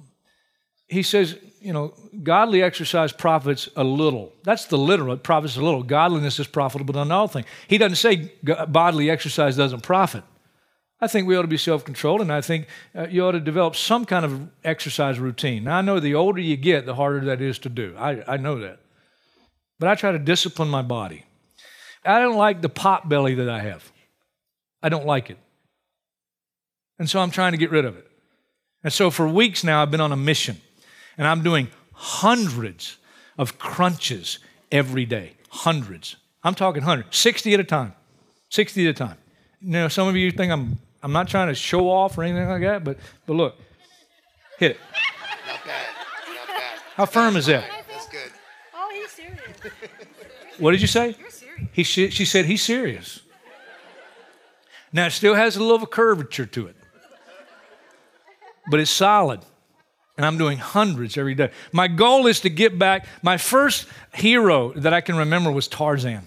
he 0.89 1.03
says, 1.03 1.37
you 1.61 1.73
know, 1.73 1.95
godly 2.23 2.63
exercise 2.63 3.13
profits 3.13 3.69
a 3.77 3.85
little. 3.85 4.33
That's 4.43 4.65
the 4.67 4.79
literal, 4.79 5.13
it 5.15 5.23
profits 5.23 5.57
a 5.57 5.63
little. 5.63 5.83
Godliness 5.83 6.39
is 6.39 6.47
profitable 6.47 6.95
to 6.95 7.13
all 7.13 7.29
things. 7.29 7.47
He 7.69 7.79
doesn't 7.79 7.97
say 7.97 8.33
bodily 8.69 9.11
exercise 9.11 9.57
doesn't 9.57 9.83
profit. 9.83 10.25
I 11.01 11.07
think 11.07 11.29
we 11.29 11.37
ought 11.37 11.43
to 11.43 11.49
be 11.49 11.59
self 11.59 11.85
controlled, 11.85 12.23
and 12.23 12.33
I 12.33 12.41
think 12.41 12.67
uh, 12.95 13.07
you 13.09 13.25
ought 13.25 13.33
to 13.33 13.41
develop 13.41 13.77
some 13.77 14.05
kind 14.05 14.25
of 14.25 14.49
exercise 14.65 15.21
routine. 15.21 15.65
Now, 15.65 15.79
I 15.79 15.81
know 15.83 16.01
the 16.01 16.17
older 16.17 16.41
you 16.41 16.57
get, 16.57 16.87
the 16.87 16.95
harder 16.97 17.27
that 17.27 17.41
is 17.41 17.59
to 17.61 17.69
do. 17.69 17.95
I, 17.97 18.25
I 18.27 18.37
know 18.37 18.59
that. 18.61 18.81
But 19.79 19.89
I 19.89 19.95
try 19.95 20.11
to 20.11 20.19
discipline 20.19 20.69
my 20.69 20.83
body. 20.83 21.25
I 22.05 22.19
don't 22.19 22.37
like 22.37 22.63
the 22.63 22.69
pot 22.69 23.09
belly 23.09 23.37
that 23.37 23.49
I 23.49 23.61
have, 23.61 23.93
I 24.83 24.89
don't 24.89 25.07
like 25.07 25.31
it. 25.31 25.39
And 26.99 27.09
so 27.09 27.21
I'm 27.21 27.31
trying 27.31 27.53
to 27.53 27.59
get 27.59 27.71
rid 27.71 27.85
of 27.85 27.97
it. 27.97 28.09
And 28.83 28.93
so 28.93 29.11
for 29.11 29.29
weeks 29.29 29.65
now, 29.65 29.83
I've 29.83 29.91
been 29.91 30.01
on 30.01 30.13
a 30.13 30.17
mission. 30.17 30.61
And 31.17 31.27
I'm 31.27 31.43
doing 31.43 31.69
hundreds 31.93 32.99
of 33.37 33.59
crunches 33.59 34.39
every 34.71 35.05
day. 35.05 35.33
Hundreds. 35.51 36.17
I'm 36.45 36.55
talking 36.55 36.83
hundreds. 36.83 37.17
60 37.17 37.55
at 37.55 37.61
a 37.61 37.65
time. 37.65 37.95
60 38.51 38.87
at 38.87 38.91
a 38.91 38.95
time. 38.95 39.17
You 39.61 39.73
know, 39.73 39.89
some 39.89 40.07
of 40.09 40.17
you 40.17 40.31
think 40.31 40.53
I'm 40.53 40.79
I'm 41.03 41.13
not 41.13 41.29
trying 41.29 41.49
to 41.49 41.55
show 41.55 41.89
off 41.91 42.19
or 42.19 42.25
anything 42.25 42.49
like 42.49 42.63
that, 42.63 42.85
but 42.85 42.99
but 43.27 43.35
look. 43.35 43.57
Hit 44.59 44.73
it. 44.73 44.77
Not 45.47 45.65
bad. 45.65 45.87
Not 46.29 46.49
bad. 46.49 46.79
How 46.95 47.07
firm 47.07 47.37
is 47.37 47.47
that? 47.47 47.65
That's 47.89 48.09
good. 48.09 48.31
Oh, 48.75 48.91
he's 48.93 49.11
serious. 49.11 49.41
What 50.59 50.73
did 50.73 50.81
you 50.81 50.87
say? 50.87 51.17
You're 51.19 51.31
serious. 51.31 51.69
He, 51.73 51.83
she 51.83 52.25
said 52.25 52.45
he's 52.47 52.63
serious. 52.63 53.21
Now 54.93 55.07
it 55.07 55.11
still 55.11 55.35
has 55.35 55.57
a 55.57 55.63
little 55.63 55.87
curvature 55.87 56.47
to 56.47 56.67
it 56.69 56.77
but 58.71 58.81
it's 58.81 58.91
solid. 58.91 59.41
And 60.17 60.27
I'm 60.27 60.37
doing 60.37 60.59
hundreds 60.59 61.17
every 61.17 61.35
day. 61.35 61.53
My 61.73 61.87
goal 61.87 62.27
is 62.27 62.41
to 62.41 62.51
get 62.51 62.79
back. 62.79 63.07
My 63.23 63.37
first 63.37 63.87
hero 64.13 64.73
that 64.73 64.93
I 64.93 65.01
can 65.01 65.17
remember 65.17 65.53
was 65.53 65.69
Tarzan. 65.69 66.25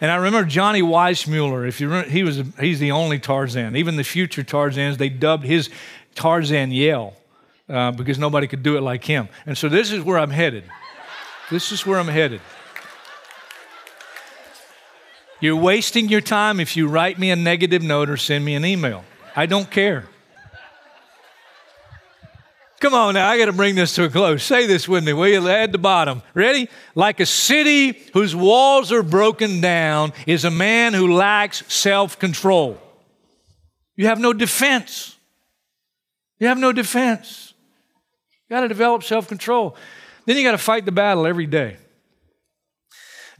And 0.00 0.10
I 0.10 0.16
remember 0.16 0.48
Johnny 0.48 0.82
Weissmuller. 0.82 1.68
If 1.68 1.80
you 1.80 1.88
remember, 1.88 2.10
he 2.10 2.22
was 2.22 2.42
he's 2.58 2.80
the 2.80 2.92
only 2.92 3.18
Tarzan. 3.18 3.76
Even 3.76 3.96
the 3.96 4.04
future 4.04 4.42
Tarzans, 4.42 4.96
they 4.96 5.08
dubbed 5.10 5.44
his 5.44 5.70
Tarzan 6.14 6.70
yell 6.72 7.14
uh, 7.68 7.90
because 7.92 8.18
nobody 8.18 8.46
could 8.46 8.62
do 8.62 8.76
it 8.76 8.80
like 8.80 9.04
him. 9.04 9.28
And 9.46 9.56
so 9.56 9.68
this 9.68 9.92
is 9.92 10.02
where 10.02 10.18
I'm 10.18 10.30
headed. 10.30 10.64
This 11.50 11.72
is 11.72 11.86
where 11.86 11.98
I'm 11.98 12.08
headed. 12.08 12.40
You're 15.40 15.56
wasting 15.56 16.08
your 16.08 16.22
time 16.22 16.58
if 16.58 16.76
you 16.76 16.88
write 16.88 17.18
me 17.18 17.30
a 17.30 17.36
negative 17.36 17.82
note 17.82 18.08
or 18.08 18.16
send 18.16 18.44
me 18.44 18.54
an 18.54 18.64
email. 18.64 19.04
I 19.36 19.44
don't 19.44 19.70
care. 19.70 20.06
Come 22.80 22.92
on 22.92 23.14
now, 23.14 23.28
I 23.28 23.38
got 23.38 23.46
to 23.46 23.52
bring 23.52 23.76
this 23.76 23.94
to 23.94 24.04
a 24.04 24.10
close. 24.10 24.42
Say 24.42 24.66
this 24.66 24.88
with 24.88 25.04
me, 25.04 25.12
will 25.12 25.28
you? 25.28 25.48
At 25.48 25.72
the 25.72 25.78
bottom. 25.78 26.22
Ready? 26.34 26.68
Like 26.94 27.20
a 27.20 27.26
city 27.26 27.98
whose 28.12 28.34
walls 28.36 28.92
are 28.92 29.02
broken 29.02 29.60
down 29.60 30.12
is 30.26 30.44
a 30.44 30.50
man 30.50 30.92
who 30.92 31.14
lacks 31.14 31.62
self 31.72 32.18
control. 32.18 32.78
You 33.96 34.06
have 34.06 34.18
no 34.18 34.32
defense. 34.32 35.16
You 36.38 36.48
have 36.48 36.58
no 36.58 36.72
defense. 36.72 37.54
You 38.48 38.56
got 38.56 38.62
to 38.62 38.68
develop 38.68 39.02
self 39.02 39.28
control. 39.28 39.76
Then 40.26 40.36
you 40.36 40.42
got 40.42 40.52
to 40.52 40.58
fight 40.58 40.84
the 40.84 40.92
battle 40.92 41.26
every 41.26 41.46
day. 41.46 41.76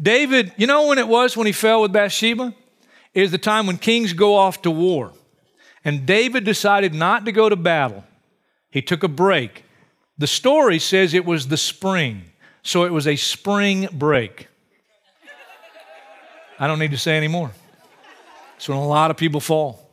David, 0.00 0.52
you 0.56 0.66
know 0.66 0.88
when 0.88 0.98
it 0.98 1.08
was 1.08 1.36
when 1.36 1.46
he 1.46 1.52
fell 1.52 1.82
with 1.82 1.92
Bathsheba? 1.92 2.54
Is 3.12 3.30
the 3.30 3.38
time 3.38 3.66
when 3.66 3.78
kings 3.78 4.12
go 4.12 4.34
off 4.34 4.62
to 4.62 4.70
war. 4.70 5.12
And 5.84 6.06
David 6.06 6.44
decided 6.44 6.94
not 6.94 7.26
to 7.26 7.32
go 7.32 7.48
to 7.48 7.56
battle. 7.56 8.04
He 8.74 8.82
took 8.82 9.04
a 9.04 9.08
break. 9.08 9.64
The 10.18 10.26
story 10.26 10.80
says 10.80 11.14
it 11.14 11.24
was 11.24 11.46
the 11.46 11.56
spring, 11.56 12.24
so 12.64 12.82
it 12.84 12.92
was 12.92 13.06
a 13.06 13.14
spring 13.14 13.88
break. 13.92 14.48
I 16.58 16.66
don't 16.66 16.80
need 16.80 16.90
to 16.90 16.98
say 16.98 17.16
any 17.16 17.28
more. 17.28 17.52
That's 18.50 18.68
when 18.68 18.76
a 18.76 18.84
lot 18.84 19.12
of 19.12 19.16
people 19.16 19.38
fall. 19.38 19.88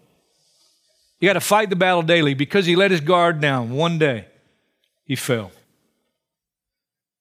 You 1.19 1.29
got 1.29 1.33
to 1.33 1.41
fight 1.41 1.69
the 1.69 1.75
battle 1.75 2.01
daily 2.01 2.33
because 2.33 2.65
he 2.65 2.75
let 2.75 2.89
his 2.89 3.01
guard 3.01 3.39
down 3.39 3.69
one 3.69 3.99
day. 3.99 4.25
He 5.05 5.15
fell. 5.15 5.51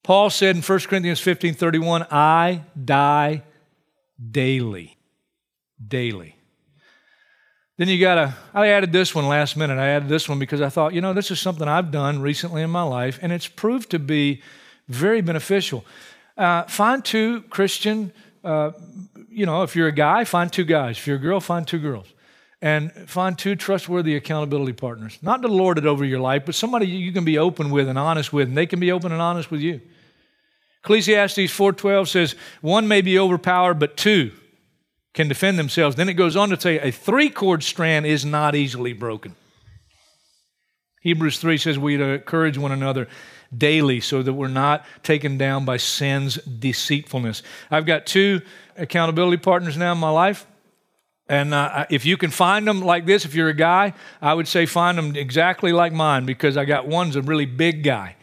Paul 0.03 0.31
said 0.31 0.57
in 0.57 0.63
1 0.63 0.79
Corinthians 0.81 1.21
15 1.21 1.53
31, 1.53 2.07
I 2.11 2.63
die 2.83 3.43
daily. 4.31 4.97
Daily. 5.87 6.37
Then 7.81 7.89
you 7.89 7.99
got 7.99 8.17
to, 8.17 8.35
I 8.53 8.69
added 8.69 8.93
this 8.93 9.15
one 9.15 9.27
last 9.27 9.57
minute. 9.57 9.79
I 9.79 9.89
added 9.89 10.07
this 10.07 10.29
one 10.29 10.39
because 10.39 10.61
I 10.61 10.69
thought, 10.69 10.93
you 10.93 11.01
know, 11.01 11.15
this 11.15 11.31
is 11.31 11.41
something 11.41 11.67
I've 11.67 11.91
done 11.91 12.21
recently 12.21 12.61
in 12.61 12.69
my 12.69 12.83
life, 12.83 13.19
and 13.23 13.33
it's 13.33 13.49
proved 13.49 13.89
to 13.93 13.99
be 13.99 14.43
very 14.89 15.23
beneficial. 15.23 15.87
Uh, 16.37 16.65
find 16.65 17.03
two 17.03 17.41
Christian, 17.49 18.13
uh, 18.45 18.73
you 19.31 19.47
know, 19.47 19.63
if 19.63 19.75
you're 19.75 19.89
a 19.89 19.93
guy, 19.93 20.25
find 20.25 20.53
two 20.53 20.65
guys. 20.65 20.99
If 20.99 21.07
you're 21.07 21.17
a 21.17 21.21
girl, 21.21 21.41
find 21.41 21.67
two 21.67 21.79
girls. 21.79 22.07
And 22.61 22.93
find 23.09 23.39
two 23.39 23.57
trustworthy 23.57 24.15
accountability 24.15 24.75
partners. 24.75 25.19
Not 25.23 25.41
to 25.41 25.49
lord 25.49 25.79
it 25.79 25.87
over 25.87 26.05
your 26.05 26.21
life, 26.21 26.43
but 26.45 26.55
somebody 26.55 26.87
you 26.87 27.13
can 27.13 27.25
be 27.25 27.39
open 27.39 27.71
with 27.71 27.89
and 27.89 27.99
honest 27.99 28.31
with, 28.31 28.49
and 28.49 28.59
they 28.59 28.67
can 28.67 28.79
be 28.79 28.93
open 28.93 29.11
and 29.11 29.23
honest 29.23 29.51
with 29.51 29.63
you. 29.63 29.81
Ecclesiastes 30.85 31.51
4:12 31.51 32.11
says, 32.11 32.35
"One 32.61 32.89
may 32.89 33.01
be 33.01 33.19
overpowered, 33.19 33.79
but 33.79 33.97
two 33.97 34.33
can 35.15 35.29
defend 35.29 35.59
themselves." 35.59 35.97
Then 35.97 36.09
it 36.09 36.15
goes 36.15 36.37
on 36.37 36.51
to 36.51 36.61
say, 36.61 36.79
"A 36.79 36.91
three 36.91 37.31
cord 37.31 37.63
strand 37.63 38.07
is 38.07 38.25
not 38.25 38.55
easily 38.55 38.93
broken." 38.93 39.37
Hebrews 41.01 41.39
3 41.39 41.57
says, 41.57 41.79
"We 41.79 41.95
encourage 41.95 42.59
one 42.59 42.73
another 42.73 43.09
daily 43.57 44.01
so 44.01 44.23
that 44.23 44.35
we're 44.35 44.49
not 44.49 44.85
taken 45.03 45.39
down 45.39 45.65
by 45.65 45.79
sin's 45.79 46.37
deceitfulness." 46.37 47.43
I've 47.71 47.87
got 47.87 48.05
two 48.07 48.43
accountability 48.77 49.39
partners 49.39 49.77
now 49.77 49.93
in 49.93 49.99
my 49.99 50.11
life. 50.11 50.47
And 51.31 51.55
uh, 51.55 51.87
if 51.91 52.05
you 52.05 52.17
can 52.17 52.31
find 52.31 52.67
them 52.67 52.83
like 52.83 53.07
this, 53.07 53.25
if 53.25 53.37
you're 53.37 53.49
a 53.49 53.55
guy, 53.55 53.95
I 54.21 54.35
would 54.35 54.49
say 54.49 54.67
find 54.67 54.99
them 54.99 55.15
exactly 55.15 55.73
like 55.73 55.93
mine 55.93 56.27
because 56.27 56.57
I 56.57 56.65
got 56.65 56.89
one's 56.89 57.15
a 57.15 57.23
really 57.23 57.47
big 57.47 57.85
guy. 57.85 58.17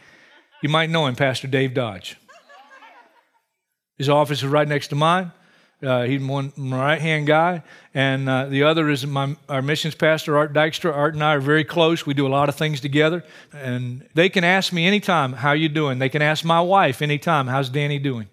You 0.62 0.68
might 0.68 0.90
know 0.90 1.06
him, 1.06 1.16
Pastor 1.16 1.48
Dave 1.48 1.72
Dodge. 1.72 2.18
His 3.96 4.10
office 4.10 4.42
is 4.42 4.48
right 4.48 4.68
next 4.68 4.88
to 4.88 4.94
mine. 4.94 5.32
Uh, 5.80 6.02
he's 6.02 6.20
one 6.20 6.52
right 6.56 7.00
hand 7.00 7.26
guy, 7.28 7.62
and 7.94 8.28
uh, 8.28 8.46
the 8.46 8.64
other 8.64 8.90
is 8.90 9.06
my, 9.06 9.36
our 9.48 9.62
missions 9.62 9.94
pastor, 9.94 10.36
Art 10.36 10.52
Dykstra. 10.52 10.92
Art 10.92 11.14
and 11.14 11.22
I 11.22 11.36
are 11.36 11.40
very 11.40 11.62
close. 11.62 12.04
We 12.04 12.14
do 12.14 12.26
a 12.26 12.28
lot 12.28 12.48
of 12.48 12.56
things 12.56 12.80
together, 12.80 13.22
and 13.52 14.04
they 14.14 14.28
can 14.28 14.42
ask 14.42 14.72
me 14.72 14.86
anytime, 14.86 15.34
"How 15.34 15.52
you 15.52 15.68
doing?" 15.68 16.00
They 16.00 16.08
can 16.08 16.20
ask 16.20 16.44
my 16.44 16.60
wife 16.60 17.00
anytime, 17.00 17.46
"How's 17.46 17.68
Danny 17.68 18.00
doing?" 18.00 18.28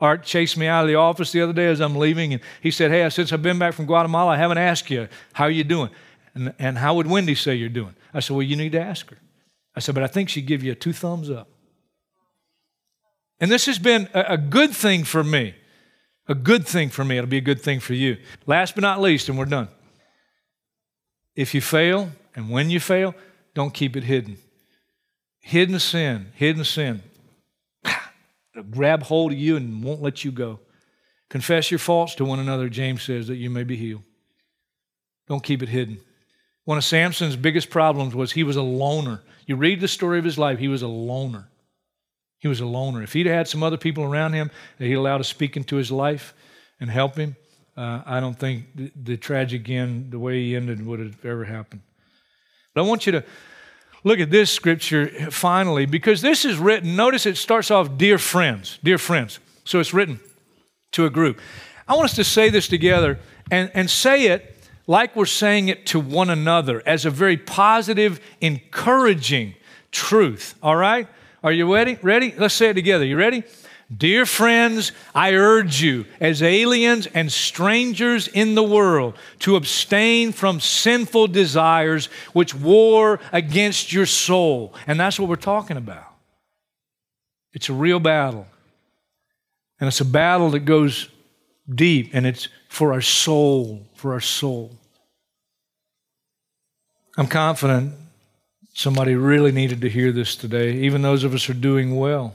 Art 0.00 0.24
chased 0.24 0.56
me 0.56 0.66
out 0.66 0.82
of 0.82 0.88
the 0.88 0.96
office 0.96 1.30
the 1.30 1.40
other 1.40 1.52
day 1.52 1.66
as 1.66 1.80
I'm 1.80 1.94
leaving, 1.94 2.32
and 2.32 2.42
he 2.60 2.72
said, 2.72 2.90
"Hey, 2.90 3.08
since 3.10 3.32
I've 3.32 3.42
been 3.42 3.60
back 3.60 3.74
from 3.74 3.86
Guatemala, 3.86 4.32
I 4.32 4.36
haven't 4.36 4.58
asked 4.58 4.90
you 4.90 5.06
how 5.34 5.46
you 5.46 5.62
doing, 5.62 5.90
and, 6.34 6.52
and 6.58 6.78
how 6.78 6.96
would 6.96 7.06
Wendy 7.06 7.36
say 7.36 7.54
you're 7.54 7.68
doing?" 7.68 7.94
I 8.12 8.18
said, 8.18 8.34
"Well, 8.34 8.42
you 8.42 8.56
need 8.56 8.72
to 8.72 8.80
ask 8.80 9.08
her." 9.10 9.18
I 9.76 9.78
said, 9.78 9.94
"But 9.94 10.02
I 10.02 10.08
think 10.08 10.30
she'd 10.30 10.46
give 10.46 10.64
you 10.64 10.72
a 10.72 10.74
two 10.74 10.92
thumbs 10.92 11.30
up." 11.30 11.48
And 13.38 13.52
this 13.52 13.66
has 13.66 13.78
been 13.78 14.08
a, 14.12 14.24
a 14.30 14.36
good 14.36 14.72
thing 14.72 15.04
for 15.04 15.22
me. 15.22 15.54
A 16.26 16.34
good 16.34 16.66
thing 16.66 16.88
for 16.88 17.04
me. 17.04 17.18
It'll 17.18 17.28
be 17.28 17.38
a 17.38 17.42
good 17.42 17.60
thing 17.60 17.80
for 17.80 17.94
you. 17.94 18.16
Last 18.46 18.74
but 18.74 18.82
not 18.82 19.00
least, 19.00 19.28
and 19.28 19.38
we're 19.38 19.44
done. 19.44 19.68
If 21.36 21.54
you 21.54 21.60
fail, 21.60 22.10
and 22.34 22.48
when 22.48 22.70
you 22.70 22.80
fail, 22.80 23.14
don't 23.54 23.74
keep 23.74 23.96
it 23.96 24.04
hidden. 24.04 24.38
Hidden 25.40 25.78
sin, 25.78 26.32
hidden 26.34 26.64
sin. 26.64 27.02
It'll 27.84 28.64
grab 28.70 29.02
hold 29.02 29.32
of 29.32 29.38
you 29.38 29.56
and 29.56 29.84
won't 29.84 30.02
let 30.02 30.24
you 30.24 30.32
go. 30.32 30.60
Confess 31.28 31.70
your 31.70 31.78
faults 31.78 32.14
to 32.14 32.24
one 32.24 32.38
another, 32.38 32.68
James 32.68 33.02
says, 33.02 33.26
that 33.26 33.36
you 33.36 33.50
may 33.50 33.64
be 33.64 33.76
healed. 33.76 34.02
Don't 35.28 35.42
keep 35.42 35.62
it 35.62 35.68
hidden. 35.68 35.98
One 36.64 36.78
of 36.78 36.84
Samson's 36.84 37.36
biggest 37.36 37.68
problems 37.70 38.14
was 38.14 38.32
he 38.32 38.44
was 38.44 38.56
a 38.56 38.62
loner. 38.62 39.22
You 39.46 39.56
read 39.56 39.80
the 39.80 39.88
story 39.88 40.18
of 40.18 40.24
his 40.24 40.38
life, 40.38 40.58
he 40.58 40.68
was 40.68 40.82
a 40.82 40.88
loner. 40.88 41.48
He 42.44 42.48
was 42.48 42.60
a 42.60 42.66
loner. 42.66 43.02
If 43.02 43.14
he'd 43.14 43.24
had 43.24 43.48
some 43.48 43.62
other 43.62 43.78
people 43.78 44.04
around 44.04 44.34
him 44.34 44.50
that 44.76 44.84
he 44.84 44.92
allowed 44.92 45.16
to 45.16 45.24
speak 45.24 45.56
into 45.56 45.76
his 45.76 45.90
life 45.90 46.34
and 46.78 46.90
help 46.90 47.16
him, 47.16 47.36
uh, 47.74 48.02
I 48.04 48.20
don't 48.20 48.38
think 48.38 48.66
the, 48.74 48.92
the 49.02 49.16
tragic 49.16 49.66
end, 49.70 50.10
the 50.10 50.18
way 50.18 50.42
he 50.42 50.54
ended, 50.54 50.84
would 50.84 51.00
have 51.00 51.24
ever 51.24 51.46
happened. 51.46 51.80
But 52.74 52.82
I 52.82 52.84
want 52.86 53.06
you 53.06 53.12
to 53.12 53.24
look 54.04 54.20
at 54.20 54.30
this 54.30 54.50
scripture 54.50 55.30
finally, 55.30 55.86
because 55.86 56.20
this 56.20 56.44
is 56.44 56.58
written. 56.58 56.96
Notice 56.96 57.24
it 57.24 57.38
starts 57.38 57.70
off, 57.70 57.96
Dear 57.96 58.18
friends, 58.18 58.78
dear 58.84 58.98
friends. 58.98 59.38
So 59.64 59.80
it's 59.80 59.94
written 59.94 60.20
to 60.92 61.06
a 61.06 61.10
group. 61.10 61.40
I 61.88 61.94
want 61.94 62.10
us 62.10 62.16
to 62.16 62.24
say 62.24 62.50
this 62.50 62.68
together 62.68 63.20
and, 63.50 63.70
and 63.72 63.88
say 63.88 64.26
it 64.26 64.54
like 64.86 65.16
we're 65.16 65.24
saying 65.24 65.68
it 65.68 65.86
to 65.86 65.98
one 65.98 66.28
another 66.28 66.82
as 66.84 67.06
a 67.06 67.10
very 67.10 67.38
positive, 67.38 68.20
encouraging 68.42 69.54
truth. 69.90 70.56
All 70.62 70.76
right? 70.76 71.08
Are 71.44 71.52
you 71.52 71.72
ready? 71.72 71.98
Ready? 72.00 72.34
Let's 72.38 72.54
say 72.54 72.70
it 72.70 72.74
together. 72.74 73.04
You 73.04 73.18
ready? 73.18 73.44
Dear 73.94 74.24
friends, 74.24 74.92
I 75.14 75.34
urge 75.34 75.82
you, 75.82 76.06
as 76.18 76.42
aliens 76.42 77.06
and 77.06 77.30
strangers 77.30 78.28
in 78.28 78.54
the 78.54 78.62
world, 78.62 79.18
to 79.40 79.56
abstain 79.56 80.32
from 80.32 80.58
sinful 80.58 81.28
desires 81.28 82.06
which 82.32 82.54
war 82.54 83.20
against 83.30 83.92
your 83.92 84.06
soul. 84.06 84.74
And 84.86 84.98
that's 84.98 85.20
what 85.20 85.28
we're 85.28 85.36
talking 85.36 85.76
about. 85.76 86.06
It's 87.52 87.68
a 87.68 87.74
real 87.74 88.00
battle. 88.00 88.46
And 89.78 89.86
it's 89.86 90.00
a 90.00 90.06
battle 90.06 90.48
that 90.52 90.60
goes 90.60 91.10
deep, 91.72 92.10
and 92.14 92.26
it's 92.26 92.48
for 92.70 92.94
our 92.94 93.02
soul, 93.02 93.86
for 93.96 94.14
our 94.14 94.20
soul. 94.20 94.70
I'm 97.18 97.26
confident 97.26 97.92
somebody 98.74 99.14
really 99.14 99.52
needed 99.52 99.80
to 99.80 99.88
hear 99.88 100.12
this 100.12 100.36
today, 100.36 100.72
even 100.80 101.00
those 101.00 101.24
of 101.24 101.32
us 101.32 101.44
who 101.44 101.52
are 101.52 101.56
doing 101.56 101.96
well 101.96 102.34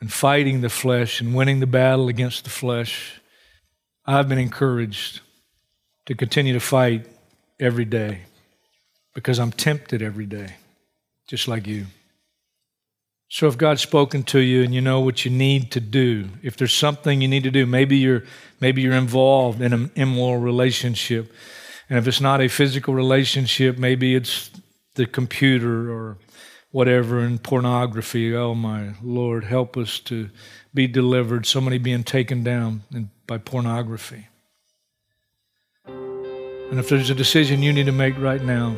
and 0.00 0.12
fighting 0.12 0.60
the 0.60 0.68
flesh 0.68 1.20
and 1.20 1.34
winning 1.34 1.60
the 1.60 1.66
battle 1.66 2.08
against 2.08 2.44
the 2.44 2.50
flesh. 2.50 3.20
I've 4.06 4.28
been 4.28 4.38
encouraged 4.38 5.20
to 6.06 6.14
continue 6.14 6.52
to 6.52 6.60
fight 6.60 7.06
every 7.58 7.84
day 7.84 8.20
because 9.14 9.38
I'm 9.40 9.50
tempted 9.50 10.00
every 10.00 10.26
day, 10.26 10.54
just 11.26 11.48
like 11.48 11.66
you. 11.66 11.86
So 13.28 13.48
if 13.48 13.58
God's 13.58 13.80
spoken 13.80 14.22
to 14.24 14.38
you 14.38 14.62
and 14.62 14.72
you 14.72 14.80
know 14.80 15.00
what 15.00 15.24
you 15.24 15.30
need 15.32 15.72
to 15.72 15.80
do, 15.80 16.28
if 16.42 16.56
there's 16.56 16.72
something 16.72 17.20
you 17.20 17.26
need 17.26 17.42
to 17.42 17.50
do, 17.50 17.66
maybe 17.66 17.96
you're 17.96 18.22
maybe 18.60 18.82
you're 18.82 18.94
involved 18.94 19.60
in 19.60 19.72
an 19.72 19.90
immoral 19.96 20.40
relationship. 20.40 21.32
And 21.88 21.98
if 21.98 22.08
it's 22.08 22.20
not 22.20 22.40
a 22.40 22.48
physical 22.48 22.94
relationship, 22.94 23.78
maybe 23.78 24.14
it's 24.14 24.50
the 24.94 25.06
computer 25.06 25.92
or 25.92 26.18
whatever 26.72 27.20
in 27.20 27.38
pornography. 27.38 28.34
Oh 28.34 28.54
my 28.54 28.94
Lord, 29.02 29.44
help 29.44 29.76
us 29.76 30.00
to 30.00 30.30
be 30.74 30.86
delivered. 30.86 31.46
So 31.46 31.60
many 31.60 31.78
being 31.78 32.04
taken 32.04 32.42
down 32.42 32.82
by 33.26 33.38
pornography. 33.38 34.28
And 35.86 36.80
if 36.80 36.88
there's 36.88 37.10
a 37.10 37.14
decision 37.14 37.62
you 37.62 37.72
need 37.72 37.86
to 37.86 37.92
make 37.92 38.18
right 38.18 38.42
now, 38.42 38.76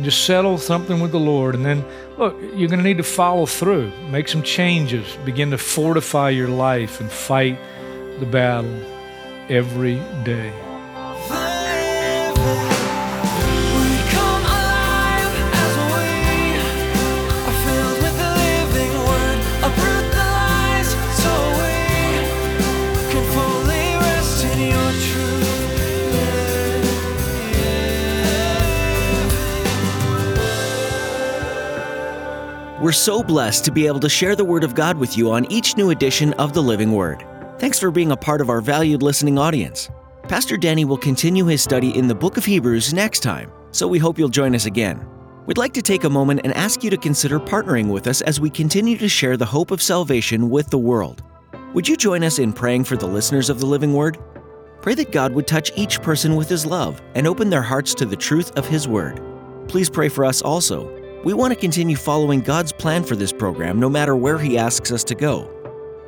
just 0.00 0.24
settle 0.24 0.58
something 0.58 1.00
with 1.00 1.10
the 1.10 1.18
Lord. 1.18 1.54
And 1.54 1.64
then, 1.64 1.84
look, 2.18 2.36
you're 2.40 2.68
going 2.68 2.78
to 2.78 2.84
need 2.84 2.98
to 2.98 3.02
follow 3.02 3.46
through, 3.46 3.90
make 4.10 4.28
some 4.28 4.42
changes, 4.42 5.16
begin 5.24 5.50
to 5.50 5.58
fortify 5.58 6.30
your 6.30 6.48
life 6.48 7.00
and 7.00 7.10
fight 7.10 7.58
the 8.20 8.26
battle 8.26 8.80
every 9.48 9.96
day. 10.22 10.52
We're 32.86 32.92
so 32.92 33.20
blessed 33.20 33.64
to 33.64 33.72
be 33.72 33.88
able 33.88 33.98
to 33.98 34.08
share 34.08 34.36
the 34.36 34.44
Word 34.44 34.62
of 34.62 34.76
God 34.76 34.96
with 34.96 35.18
you 35.18 35.32
on 35.32 35.50
each 35.50 35.76
new 35.76 35.90
edition 35.90 36.32
of 36.34 36.52
the 36.52 36.62
Living 36.62 36.92
Word. 36.92 37.26
Thanks 37.58 37.80
for 37.80 37.90
being 37.90 38.12
a 38.12 38.16
part 38.16 38.40
of 38.40 38.48
our 38.48 38.60
valued 38.60 39.02
listening 39.02 39.40
audience. 39.40 39.90
Pastor 40.28 40.56
Danny 40.56 40.84
will 40.84 40.96
continue 40.96 41.46
his 41.46 41.60
study 41.60 41.98
in 41.98 42.06
the 42.06 42.14
book 42.14 42.36
of 42.36 42.44
Hebrews 42.44 42.94
next 42.94 43.24
time, 43.24 43.50
so 43.72 43.88
we 43.88 43.98
hope 43.98 44.20
you'll 44.20 44.28
join 44.28 44.54
us 44.54 44.66
again. 44.66 45.04
We'd 45.46 45.58
like 45.58 45.72
to 45.72 45.82
take 45.82 46.04
a 46.04 46.08
moment 46.08 46.42
and 46.44 46.52
ask 46.54 46.84
you 46.84 46.90
to 46.90 46.96
consider 46.96 47.40
partnering 47.40 47.90
with 47.90 48.06
us 48.06 48.20
as 48.20 48.38
we 48.38 48.50
continue 48.50 48.96
to 48.98 49.08
share 49.08 49.36
the 49.36 49.44
hope 49.44 49.72
of 49.72 49.82
salvation 49.82 50.48
with 50.48 50.70
the 50.70 50.78
world. 50.78 51.24
Would 51.74 51.88
you 51.88 51.96
join 51.96 52.22
us 52.22 52.38
in 52.38 52.52
praying 52.52 52.84
for 52.84 52.96
the 52.96 53.08
listeners 53.08 53.50
of 53.50 53.58
the 53.58 53.66
Living 53.66 53.94
Word? 53.94 54.16
Pray 54.80 54.94
that 54.94 55.10
God 55.10 55.32
would 55.32 55.48
touch 55.48 55.72
each 55.74 56.00
person 56.02 56.36
with 56.36 56.48
His 56.48 56.64
love 56.64 57.02
and 57.16 57.26
open 57.26 57.50
their 57.50 57.62
hearts 57.62 57.94
to 57.94 58.06
the 58.06 58.14
truth 58.14 58.56
of 58.56 58.68
His 58.68 58.86
Word. 58.86 59.20
Please 59.66 59.90
pray 59.90 60.08
for 60.08 60.24
us 60.24 60.40
also. 60.40 61.05
We 61.24 61.32
want 61.32 61.52
to 61.52 61.58
continue 61.58 61.96
following 61.96 62.40
God's 62.40 62.72
plan 62.72 63.02
for 63.02 63.16
this 63.16 63.32
program 63.32 63.80
no 63.80 63.88
matter 63.88 64.14
where 64.14 64.38
He 64.38 64.58
asks 64.58 64.92
us 64.92 65.02
to 65.04 65.14
go. 65.14 65.50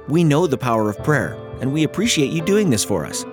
We 0.09 0.23
know 0.23 0.47
the 0.47 0.59
power 0.59 0.89
of 0.89 1.03
prayer, 1.03 1.37
and 1.61 1.73
we 1.73 1.83
appreciate 1.83 2.31
you 2.31 2.43
doing 2.43 2.71
this 2.71 2.85
for 2.85 3.05
us. 3.05 3.25